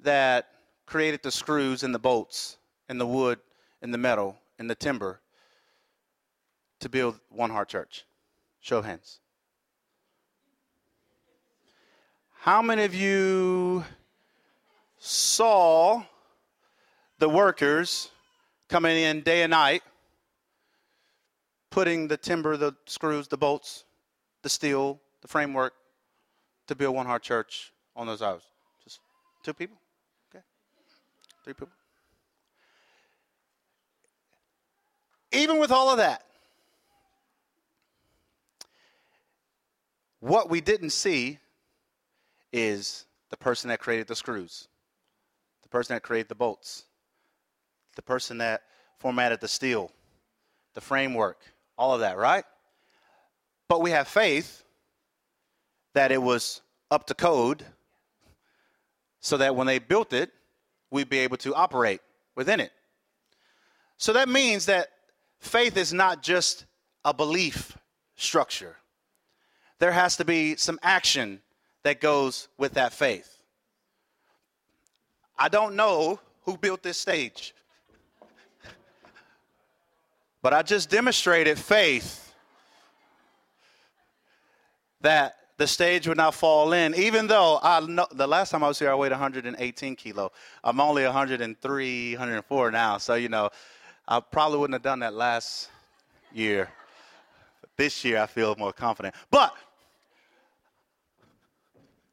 that 0.00 0.46
created 0.86 1.22
the 1.22 1.32
screws 1.32 1.82
and 1.82 1.92
the 1.92 1.98
bolts 1.98 2.56
and 2.88 3.00
the 3.00 3.06
wood 3.06 3.40
and 3.82 3.92
the 3.92 3.98
metal 3.98 4.36
and 4.58 4.70
the 4.70 4.76
timber 4.76 5.20
to 6.80 6.88
build 6.88 7.18
One 7.30 7.50
Heart 7.50 7.68
Church? 7.68 8.04
Show 8.60 8.78
of 8.78 8.84
hands. 8.84 9.18
How 12.40 12.62
many 12.62 12.84
of 12.84 12.94
you 12.94 13.84
saw 14.98 16.04
the 17.18 17.28
workers 17.28 18.10
coming 18.68 18.96
in 18.96 19.22
day 19.22 19.42
and 19.42 19.50
night, 19.50 19.82
putting 21.70 22.08
the 22.08 22.16
timber, 22.16 22.56
the 22.56 22.74
screws, 22.86 23.28
the 23.28 23.36
bolts, 23.36 23.84
the 24.42 24.48
steel, 24.48 25.00
the 25.22 25.28
framework 25.28 25.74
to 26.66 26.74
build 26.74 26.94
One 26.94 27.06
Heart 27.06 27.22
Church 27.22 27.72
on 27.96 28.06
those 28.06 28.22
hours? 28.22 28.42
Just 28.84 29.00
two 29.42 29.54
people? 29.54 29.76
Okay. 30.30 30.42
Three 31.44 31.54
people? 31.54 31.68
Even 35.32 35.58
with 35.58 35.70
all 35.70 35.90
of 35.90 35.98
that, 35.98 36.24
what 40.20 40.48
we 40.50 40.60
didn't 40.60 40.90
see 40.90 41.38
is 42.52 43.04
the 43.30 43.36
person 43.36 43.68
that 43.68 43.78
created 43.78 44.06
the 44.06 44.16
screws, 44.16 44.68
the 45.62 45.68
person 45.68 45.94
that 45.94 46.02
created 46.02 46.28
the 46.28 46.34
bolts, 46.34 46.84
the 47.94 48.02
person 48.02 48.38
that 48.38 48.62
formatted 48.98 49.40
the 49.40 49.48
steel, 49.48 49.92
the 50.74 50.80
framework, 50.80 51.38
all 51.78 51.94
of 51.94 52.00
that, 52.00 52.18
right? 52.18 52.44
But 53.68 53.80
we 53.80 53.90
have 53.92 54.08
faith 54.08 54.64
that 55.94 56.12
it 56.12 56.20
was 56.20 56.60
up 56.90 57.06
to 57.06 57.14
code 57.14 57.64
so 59.20 59.36
that 59.36 59.54
when 59.54 59.66
they 59.66 59.78
built 59.78 60.12
it, 60.12 60.30
we'd 60.90 61.08
be 61.08 61.18
able 61.18 61.36
to 61.38 61.54
operate 61.54 62.00
within 62.34 62.60
it. 62.60 62.72
So 63.96 64.12
that 64.12 64.28
means 64.28 64.66
that 64.66 64.88
faith 65.38 65.76
is 65.76 65.92
not 65.92 66.22
just 66.22 66.66
a 67.04 67.14
belief 67.14 67.76
structure, 68.16 68.76
there 69.78 69.92
has 69.92 70.16
to 70.16 70.24
be 70.24 70.56
some 70.56 70.78
action 70.82 71.40
that 71.84 72.00
goes 72.00 72.48
with 72.58 72.74
that 72.74 72.92
faith. 72.92 73.42
I 75.38 75.48
don't 75.48 75.76
know 75.76 76.18
who 76.42 76.56
built 76.56 76.82
this 76.82 76.98
stage, 76.98 77.54
but 80.42 80.54
I 80.54 80.62
just 80.62 80.90
demonstrated 80.90 81.58
faith 81.58 82.34
that 85.00 85.36
the 85.56 85.66
stage 85.66 86.06
would 86.06 86.16
not 86.16 86.34
fall 86.34 86.72
in, 86.72 86.94
even 86.94 87.26
though 87.26 87.58
I 87.62 87.80
know 87.80 88.06
the 88.12 88.26
last 88.26 88.50
time 88.50 88.62
I 88.62 88.68
was 88.68 88.78
here, 88.78 88.90
I 88.90 88.94
weighed 88.94 89.10
118 89.10 89.96
kilo. 89.96 90.30
I'm 90.62 90.80
only 90.80 91.04
103, 91.04 92.12
104 92.12 92.70
now, 92.70 92.98
so 92.98 93.14
you 93.14 93.28
know, 93.28 93.50
I 94.06 94.20
probably 94.20 94.58
wouldn't 94.58 94.74
have 94.74 94.82
done 94.82 95.00
that 95.00 95.14
last 95.14 95.68
year. 96.32 96.68
This 97.76 98.04
year, 98.04 98.18
I 98.18 98.26
feel 98.26 98.54
more 98.56 98.72
confident. 98.72 99.14
But 99.30 99.52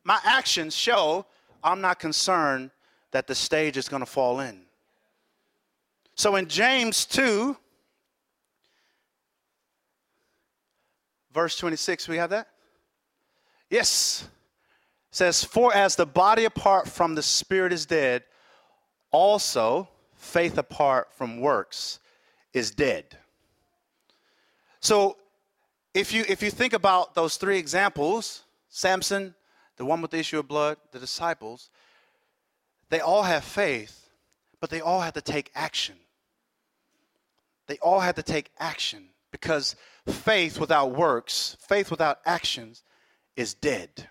my 0.03 0.19
actions 0.23 0.75
show 0.75 1.25
I'm 1.63 1.81
not 1.81 1.99
concerned 1.99 2.71
that 3.11 3.27
the 3.27 3.35
stage 3.35 3.77
is 3.77 3.89
going 3.89 4.01
to 4.01 4.05
fall 4.05 4.39
in. 4.39 4.61
So 6.15 6.35
in 6.35 6.47
James 6.47 7.05
2, 7.05 7.57
verse 11.35 11.57
26, 11.57 12.07
we 12.07 12.17
have 12.17 12.31
that? 12.31 12.47
Yes. 13.69 14.27
It 15.11 15.15
says, 15.15 15.43
For 15.43 15.75
as 15.75 15.95
the 15.95 16.05
body 16.07 16.45
apart 16.45 16.87
from 16.87 17.13
the 17.13 17.21
spirit 17.21 17.71
is 17.73 17.85
dead, 17.85 18.23
also 19.11 19.89
faith 20.15 20.57
apart 20.57 21.13
from 21.13 21.39
works 21.39 21.99
is 22.53 22.71
dead. 22.71 23.17
So 24.79 25.17
if 25.93 26.13
you 26.13 26.23
if 26.27 26.41
you 26.41 26.49
think 26.49 26.73
about 26.73 27.15
those 27.15 27.37
three 27.37 27.57
examples, 27.57 28.43
Samson, 28.69 29.35
the 29.77 29.85
one 29.85 30.01
with 30.01 30.11
the 30.11 30.19
issue 30.19 30.39
of 30.39 30.47
blood, 30.47 30.77
the 30.91 30.99
disciples, 30.99 31.69
they 32.89 32.99
all 32.99 33.23
have 33.23 33.43
faith, 33.43 34.09
but 34.61 34.69
they 34.69 34.81
all 34.81 35.01
had 35.01 35.13
to 35.15 35.21
take 35.21 35.51
action. 35.53 35.95
They 37.67 37.77
all 37.79 37.99
had 37.99 38.15
to 38.17 38.23
take 38.23 38.51
action 38.59 39.09
because 39.31 39.75
faith 40.07 40.59
without 40.59 40.95
works, 40.95 41.57
faith 41.59 41.91
without 41.91 42.19
actions, 42.25 42.83
is 43.35 43.53
dead. 43.53 44.07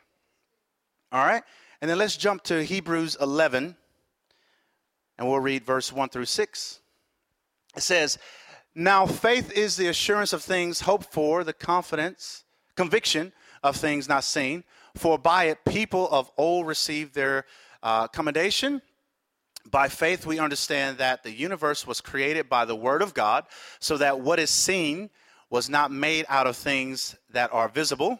All 1.12 1.24
right? 1.24 1.42
And 1.80 1.90
then 1.90 1.98
let's 1.98 2.16
jump 2.16 2.42
to 2.44 2.64
Hebrews 2.64 3.16
11, 3.20 3.76
and 5.18 5.28
we'll 5.28 5.40
read 5.40 5.64
verse 5.64 5.92
1 5.92 6.08
through 6.08 6.24
6. 6.24 6.80
It 7.76 7.82
says, 7.82 8.18
Now 8.74 9.06
faith 9.06 9.52
is 9.52 9.76
the 9.76 9.88
assurance 9.88 10.32
of 10.32 10.42
things 10.42 10.80
hoped 10.80 11.12
for, 11.12 11.44
the 11.44 11.52
confidence, 11.52 12.44
conviction 12.74 13.32
of 13.62 13.76
things 13.76 14.08
not 14.08 14.24
seen. 14.24 14.64
For 14.94 15.18
by 15.18 15.44
it 15.44 15.64
people 15.64 16.08
of 16.10 16.30
old 16.36 16.66
received 16.66 17.14
their 17.14 17.46
uh, 17.82 18.08
commendation. 18.08 18.80
By 19.70 19.88
faith, 19.88 20.26
we 20.26 20.38
understand 20.38 20.98
that 20.98 21.22
the 21.22 21.32
universe 21.32 21.86
was 21.86 22.00
created 22.00 22.48
by 22.48 22.64
the 22.64 22.76
Word 22.76 23.02
of 23.02 23.14
God, 23.14 23.44
so 23.80 23.96
that 23.96 24.20
what 24.20 24.38
is 24.38 24.50
seen 24.50 25.10
was 25.54 25.70
not 25.70 25.92
made 25.92 26.26
out 26.28 26.48
of 26.48 26.56
things 26.56 27.14
that 27.30 27.48
are 27.52 27.68
visible. 27.68 28.18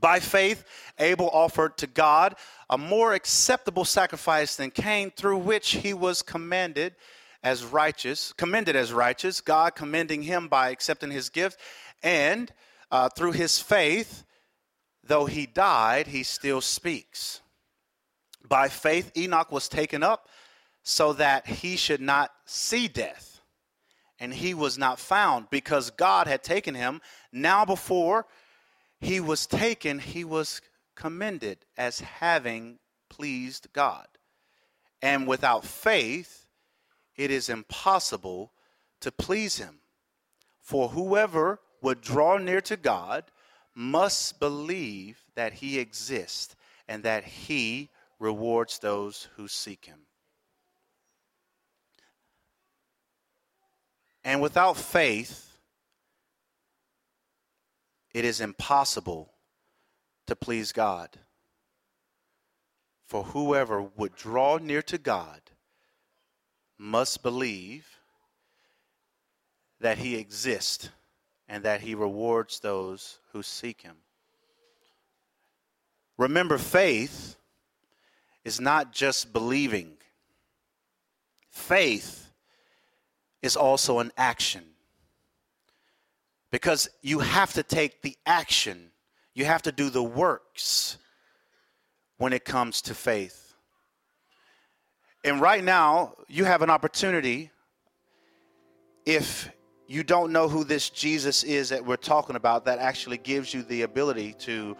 By 0.00 0.18
faith, 0.18 0.64
Abel 0.98 1.30
offered 1.30 1.78
to 1.78 1.86
God 1.86 2.34
a 2.68 2.76
more 2.76 3.14
acceptable 3.14 3.84
sacrifice 3.84 4.56
than 4.56 4.72
Cain, 4.72 5.12
through 5.12 5.38
which 5.38 5.70
he 5.70 5.94
was 5.94 6.20
commanded 6.22 6.96
as 7.44 7.64
righteous, 7.64 8.32
commended 8.32 8.74
as 8.74 8.92
righteous, 8.92 9.40
God 9.40 9.76
commending 9.76 10.22
him 10.22 10.48
by 10.48 10.70
accepting 10.70 11.12
his 11.12 11.28
gift, 11.28 11.60
and 12.02 12.52
uh, 12.90 13.08
through 13.08 13.32
his 13.32 13.60
faith, 13.60 14.24
Though 15.04 15.26
he 15.26 15.46
died, 15.46 16.08
he 16.08 16.22
still 16.24 16.60
speaks. 16.60 17.40
By 18.48 18.68
faith, 18.68 19.10
Enoch 19.16 19.50
was 19.50 19.68
taken 19.68 20.02
up 20.02 20.28
so 20.82 21.12
that 21.12 21.46
he 21.46 21.76
should 21.76 22.00
not 22.00 22.30
see 22.46 22.88
death. 22.88 23.29
And 24.20 24.34
he 24.34 24.52
was 24.52 24.76
not 24.76 25.00
found 25.00 25.48
because 25.50 25.90
God 25.90 26.26
had 26.26 26.42
taken 26.42 26.74
him. 26.74 27.00
Now, 27.32 27.64
before 27.64 28.26
he 29.00 29.18
was 29.18 29.46
taken, 29.46 29.98
he 29.98 30.24
was 30.24 30.60
commended 30.94 31.64
as 31.78 32.00
having 32.00 32.78
pleased 33.08 33.68
God. 33.72 34.06
And 35.00 35.26
without 35.26 35.64
faith, 35.64 36.46
it 37.16 37.30
is 37.30 37.48
impossible 37.48 38.52
to 39.00 39.10
please 39.10 39.56
him. 39.56 39.80
For 40.60 40.90
whoever 40.90 41.60
would 41.80 42.02
draw 42.02 42.36
near 42.36 42.60
to 42.60 42.76
God 42.76 43.24
must 43.74 44.38
believe 44.38 45.24
that 45.34 45.54
he 45.54 45.78
exists 45.78 46.54
and 46.86 47.02
that 47.02 47.24
he 47.24 47.88
rewards 48.18 48.78
those 48.78 49.28
who 49.36 49.48
seek 49.48 49.86
him. 49.86 50.00
And 54.24 54.40
without 54.40 54.76
faith, 54.76 55.56
it 58.12 58.24
is 58.24 58.40
impossible 58.40 59.32
to 60.26 60.36
please 60.36 60.72
God. 60.72 61.10
For 63.06 63.24
whoever 63.24 63.82
would 63.82 64.14
draw 64.14 64.58
near 64.58 64.82
to 64.82 64.98
God 64.98 65.40
must 66.78 67.22
believe 67.22 67.86
that 69.80 69.98
he 69.98 70.16
exists 70.16 70.90
and 71.48 71.64
that 71.64 71.80
he 71.80 71.94
rewards 71.94 72.60
those 72.60 73.18
who 73.32 73.42
seek 73.42 73.82
him. 73.82 73.96
Remember, 76.16 76.58
faith 76.58 77.36
is 78.44 78.60
not 78.60 78.92
just 78.92 79.32
believing, 79.32 79.96
faith 81.48 82.29
is 83.42 83.56
also 83.56 83.98
an 83.98 84.12
action. 84.16 84.64
Because 86.50 86.88
you 87.02 87.20
have 87.20 87.52
to 87.54 87.62
take 87.62 88.02
the 88.02 88.16
action, 88.26 88.90
you 89.34 89.44
have 89.44 89.62
to 89.62 89.72
do 89.72 89.88
the 89.88 90.02
works 90.02 90.98
when 92.18 92.32
it 92.32 92.44
comes 92.44 92.82
to 92.82 92.94
faith. 92.94 93.54
And 95.24 95.40
right 95.40 95.62
now, 95.62 96.14
you 96.28 96.44
have 96.44 96.62
an 96.62 96.70
opportunity 96.70 97.50
if 99.06 99.50
you 99.86 100.04
don't 100.04 100.32
know 100.32 100.48
who 100.48 100.64
this 100.64 100.90
Jesus 100.90 101.42
is 101.42 101.70
that 101.70 101.84
we're 101.84 101.96
talking 101.96 102.36
about, 102.36 102.64
that 102.66 102.78
actually 102.78 103.18
gives 103.18 103.52
you 103.52 103.62
the 103.62 103.82
ability 103.82 104.34
to 104.40 104.76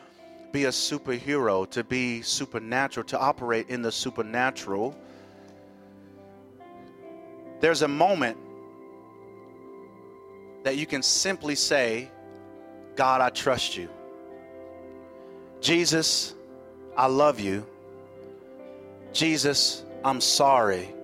be 0.52 0.64
a 0.64 0.68
superhero, 0.68 1.68
to 1.70 1.82
be 1.82 2.22
supernatural, 2.22 3.04
to 3.04 3.18
operate 3.18 3.68
in 3.68 3.82
the 3.82 3.90
supernatural. 3.90 4.96
There's 7.60 7.82
a 7.82 7.88
moment 7.88 8.36
that 10.62 10.76
you 10.76 10.86
can 10.86 11.02
simply 11.02 11.54
say, 11.54 12.10
God, 12.96 13.20
I 13.20 13.30
trust 13.30 13.76
you. 13.76 13.88
Jesus, 15.60 16.34
I 16.96 17.06
love 17.06 17.40
you. 17.40 17.66
Jesus, 19.12 19.84
I'm 20.04 20.20
sorry 20.20 20.94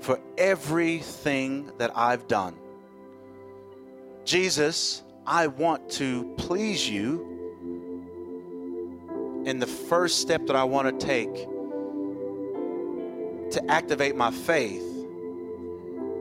for 0.00 0.18
everything 0.36 1.70
that 1.78 1.96
I've 1.96 2.26
done. 2.26 2.56
Jesus, 4.24 5.02
I 5.26 5.46
want 5.46 5.90
to 5.92 6.34
please 6.36 6.88
you. 6.88 7.28
And 9.46 9.60
the 9.60 9.66
first 9.66 10.20
step 10.20 10.46
that 10.46 10.56
I 10.56 10.64
want 10.64 11.00
to 11.00 11.06
take 11.06 11.34
to 13.52 13.70
activate 13.70 14.16
my 14.16 14.30
faith 14.30 14.82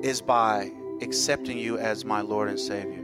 is 0.01 0.21
by 0.21 0.71
accepting 1.01 1.57
you 1.57 1.77
as 1.77 2.05
my 2.05 2.21
Lord 2.21 2.49
and 2.49 2.59
Savior. 2.59 3.01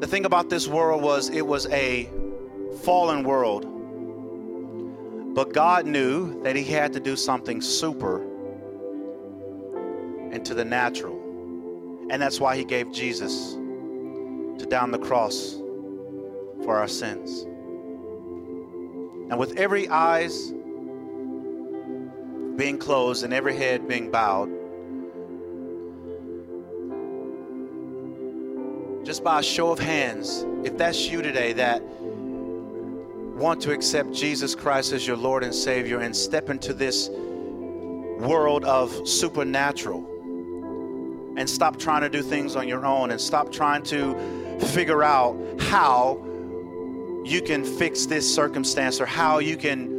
The 0.00 0.06
thing 0.06 0.24
about 0.24 0.50
this 0.50 0.66
world 0.66 1.02
was 1.02 1.30
it 1.30 1.46
was 1.46 1.66
a 1.68 2.10
fallen 2.82 3.24
world. 3.24 3.70
But 5.34 5.52
God 5.52 5.86
knew 5.86 6.42
that 6.42 6.56
He 6.56 6.64
had 6.64 6.92
to 6.92 7.00
do 7.00 7.16
something 7.16 7.60
super 7.60 8.22
into 10.34 10.52
the 10.52 10.64
natural. 10.64 11.14
And 12.10 12.20
that's 12.20 12.40
why 12.40 12.56
he 12.56 12.64
gave 12.64 12.92
Jesus 12.92 13.54
to 13.54 14.66
down 14.68 14.90
the 14.90 14.98
cross 14.98 15.54
for 16.64 16.76
our 16.76 16.88
sins. 16.88 17.44
And 19.30 19.38
with 19.38 19.56
every 19.56 19.88
eyes 19.88 20.52
being 22.56 22.78
closed 22.78 23.24
and 23.24 23.32
every 23.32 23.56
head 23.56 23.88
being 23.88 24.10
bowed, 24.10 24.48
just 29.04 29.24
by 29.24 29.40
a 29.40 29.42
show 29.42 29.70
of 29.70 29.78
hands, 29.78 30.46
if 30.64 30.76
that's 30.78 31.08
you 31.08 31.20
today 31.22 31.52
that 31.52 31.82
want 33.34 33.60
to 33.62 33.72
accept 33.72 34.12
Jesus 34.12 34.54
Christ 34.54 34.92
as 34.92 35.06
your 35.06 35.16
Lord 35.16 35.42
and 35.42 35.54
Savior 35.54 36.00
and 36.00 36.14
step 36.14 36.50
into 36.50 36.72
this 36.72 37.08
world 37.08 38.64
of 38.64 39.08
supernatural 39.08 40.10
and 41.36 41.50
stop 41.50 41.78
trying 41.78 42.02
to 42.02 42.08
do 42.08 42.22
things 42.22 42.54
on 42.54 42.68
your 42.68 42.86
own 42.86 43.10
and 43.10 43.20
stop 43.20 43.50
trying 43.50 43.82
to 43.82 44.14
figure 44.68 45.02
out 45.02 45.36
how 45.58 46.24
you 47.24 47.42
can 47.42 47.64
fix 47.64 48.06
this 48.06 48.32
circumstance 48.32 49.00
or 49.00 49.06
how 49.06 49.40
you 49.40 49.56
can 49.56 49.93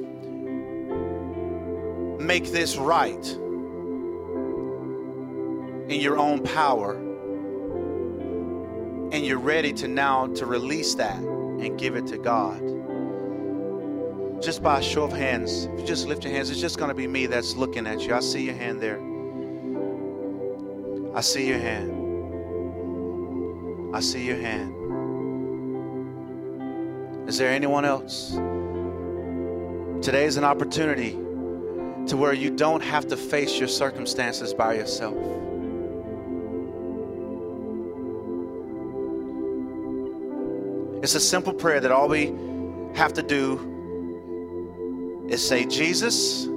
make 2.20 2.52
this 2.52 2.78
right 2.78 3.26
in 5.88 6.02
your 6.02 6.18
own 6.18 6.42
power 6.44 6.96
and 9.12 9.26
you're 9.26 9.40
ready 9.40 9.72
to 9.74 9.88
now 9.88 10.28
to 10.28 10.46
release 10.46 10.96
that 10.96 11.18
and 11.18 11.78
give 11.80 11.96
it 11.96 12.08
to 12.08 12.18
God 12.18 12.62
just 14.42 14.62
by 14.62 14.80
a 14.80 14.84
show 14.84 15.04
of 15.04 15.12
hands 15.14 15.66
if 15.66 15.80
you 15.80 15.86
just 15.86 16.08
lift 16.08 16.24
your 16.24 16.34
hands 16.34 16.50
it's 16.50 16.60
just 16.60 16.78
going 16.78 16.90
to 16.90 16.96
be 16.96 17.08
me 17.08 17.26
that's 17.26 17.56
looking 17.56 17.88
at 17.88 18.02
you 18.02 18.14
I 18.14 18.20
see 18.20 18.46
your 18.46 18.56
hand 18.56 18.82
there 18.82 19.00
I 21.16 21.22
see 21.22 21.48
your 21.48 21.60
hand. 21.60 21.92
I 23.96 24.02
see 24.02 24.26
your 24.26 24.36
hand. 24.36 24.74
Is 27.30 27.38
there 27.38 27.50
anyone 27.50 27.86
else? 27.86 28.32
Today 30.06 30.26
is 30.26 30.36
an 30.36 30.44
opportunity 30.44 31.18
to 32.08 32.18
where 32.18 32.34
you 32.34 32.52
don't 32.52 32.84
have 32.84 33.08
to 33.08 33.18
face 33.18 33.58
your 33.58 33.68
circumstances 33.68 34.54
by 34.54 34.76
yourself. 34.76 35.16
It's 41.04 41.16
a 41.16 41.20
simple 41.20 41.54
prayer 41.54 41.80
that 41.80 41.92
all 41.92 42.08
we 42.08 42.34
have 42.96 43.14
to 43.14 43.24
do 43.24 45.26
is 45.30 45.48
say, 45.48 45.66
Jesus, 45.66 46.48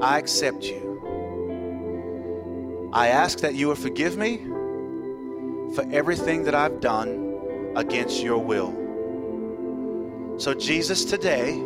I 0.00 0.18
accept 0.18 0.64
you. 0.64 0.90
I 2.92 3.08
ask 3.08 3.40
that 3.40 3.54
you 3.54 3.68
would 3.68 3.78
forgive 3.78 4.16
me 4.16 4.38
for 5.74 5.84
everything 5.90 6.44
that 6.44 6.54
I've 6.54 6.80
done 6.80 7.72
against 7.76 8.22
your 8.22 8.38
will. 8.38 8.78
So, 10.38 10.54
Jesus, 10.54 11.04
today, 11.04 11.62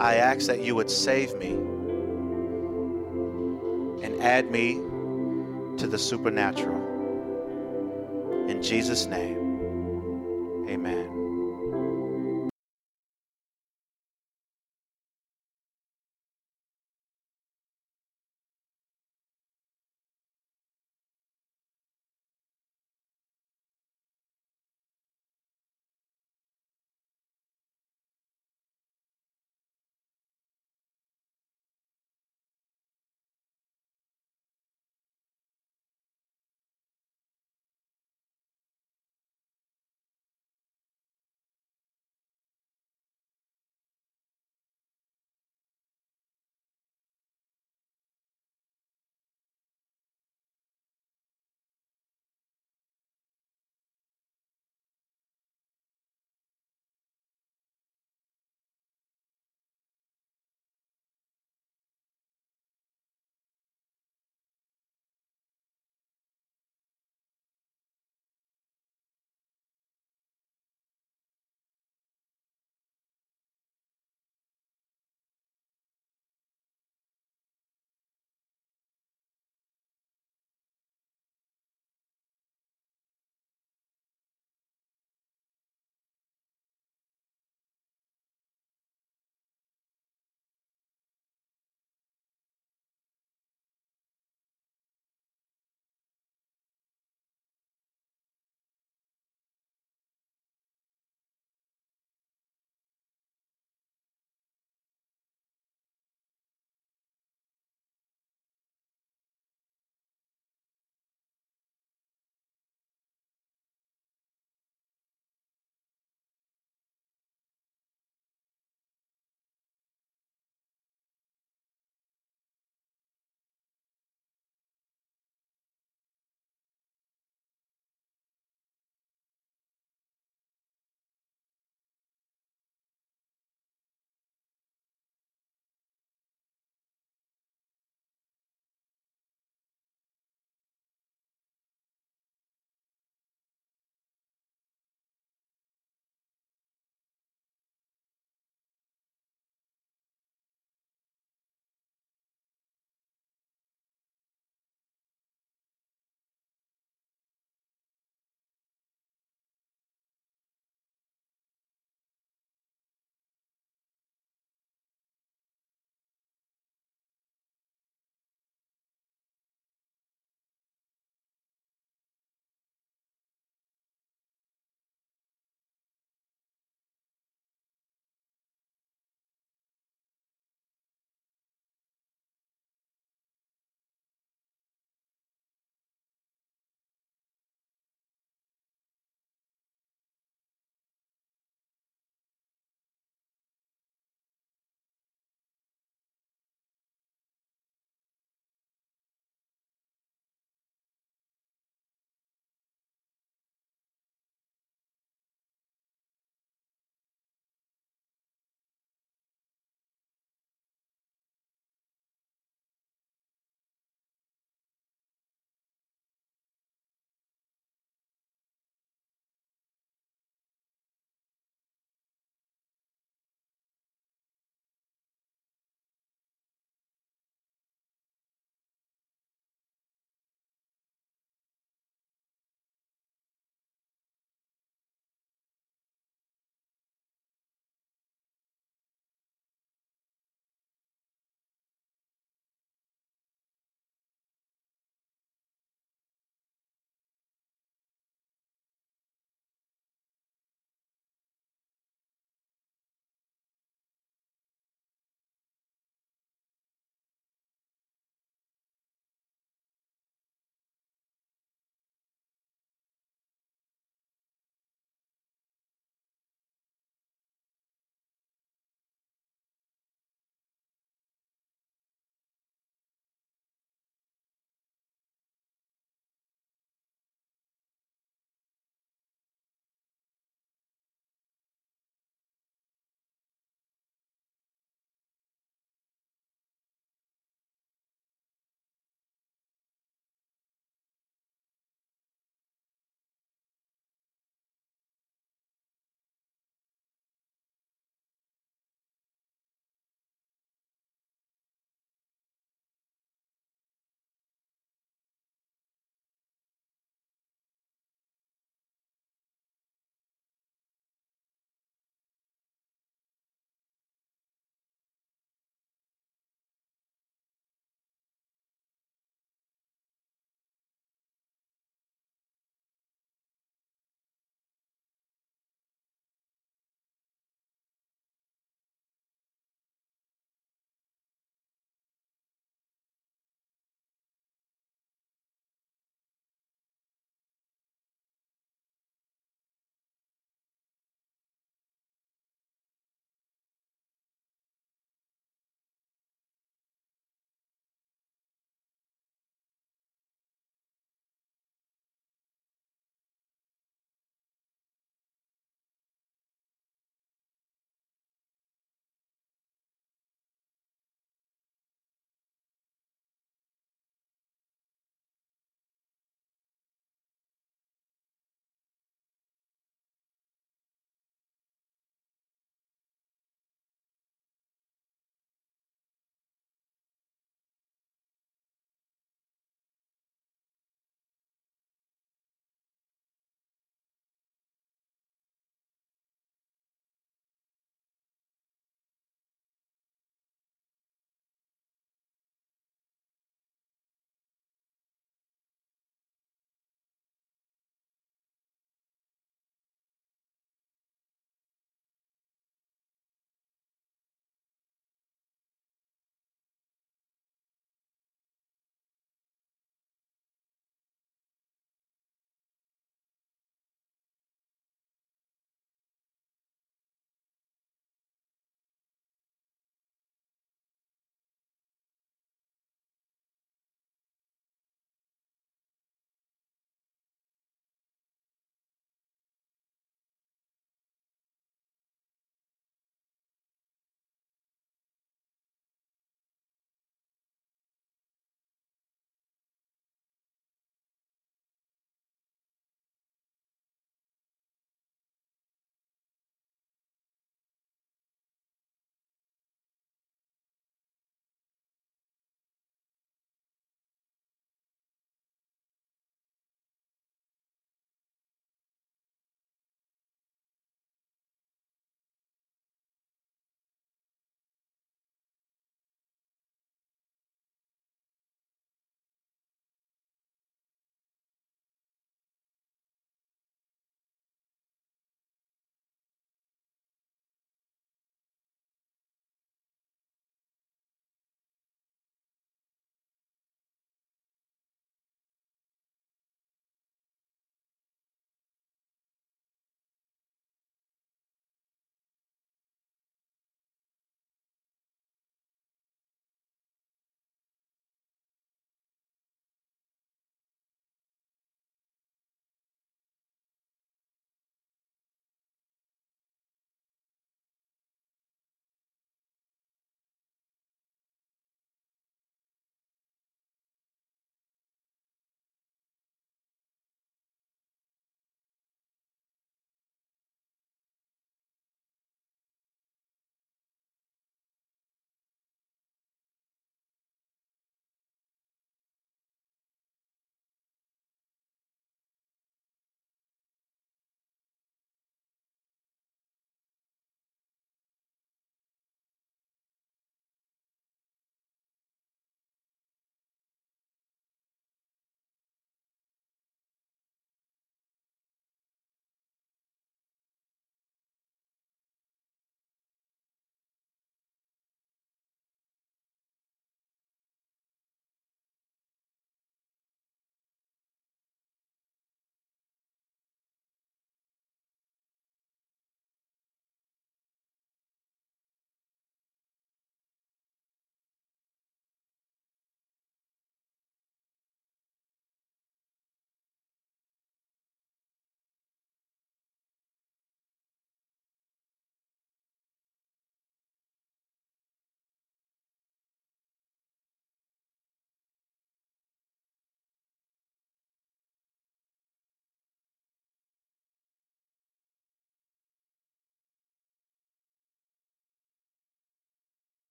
I 0.00 0.16
ask 0.16 0.46
that 0.46 0.60
you 0.60 0.74
would 0.76 0.90
save 0.90 1.34
me 1.36 1.52
and 4.04 4.22
add 4.22 4.50
me 4.50 4.74
to 5.78 5.86
the 5.88 5.98
supernatural. 5.98 6.78
In 8.48 8.62
Jesus' 8.62 9.06
name, 9.06 10.66
amen. 10.68 11.17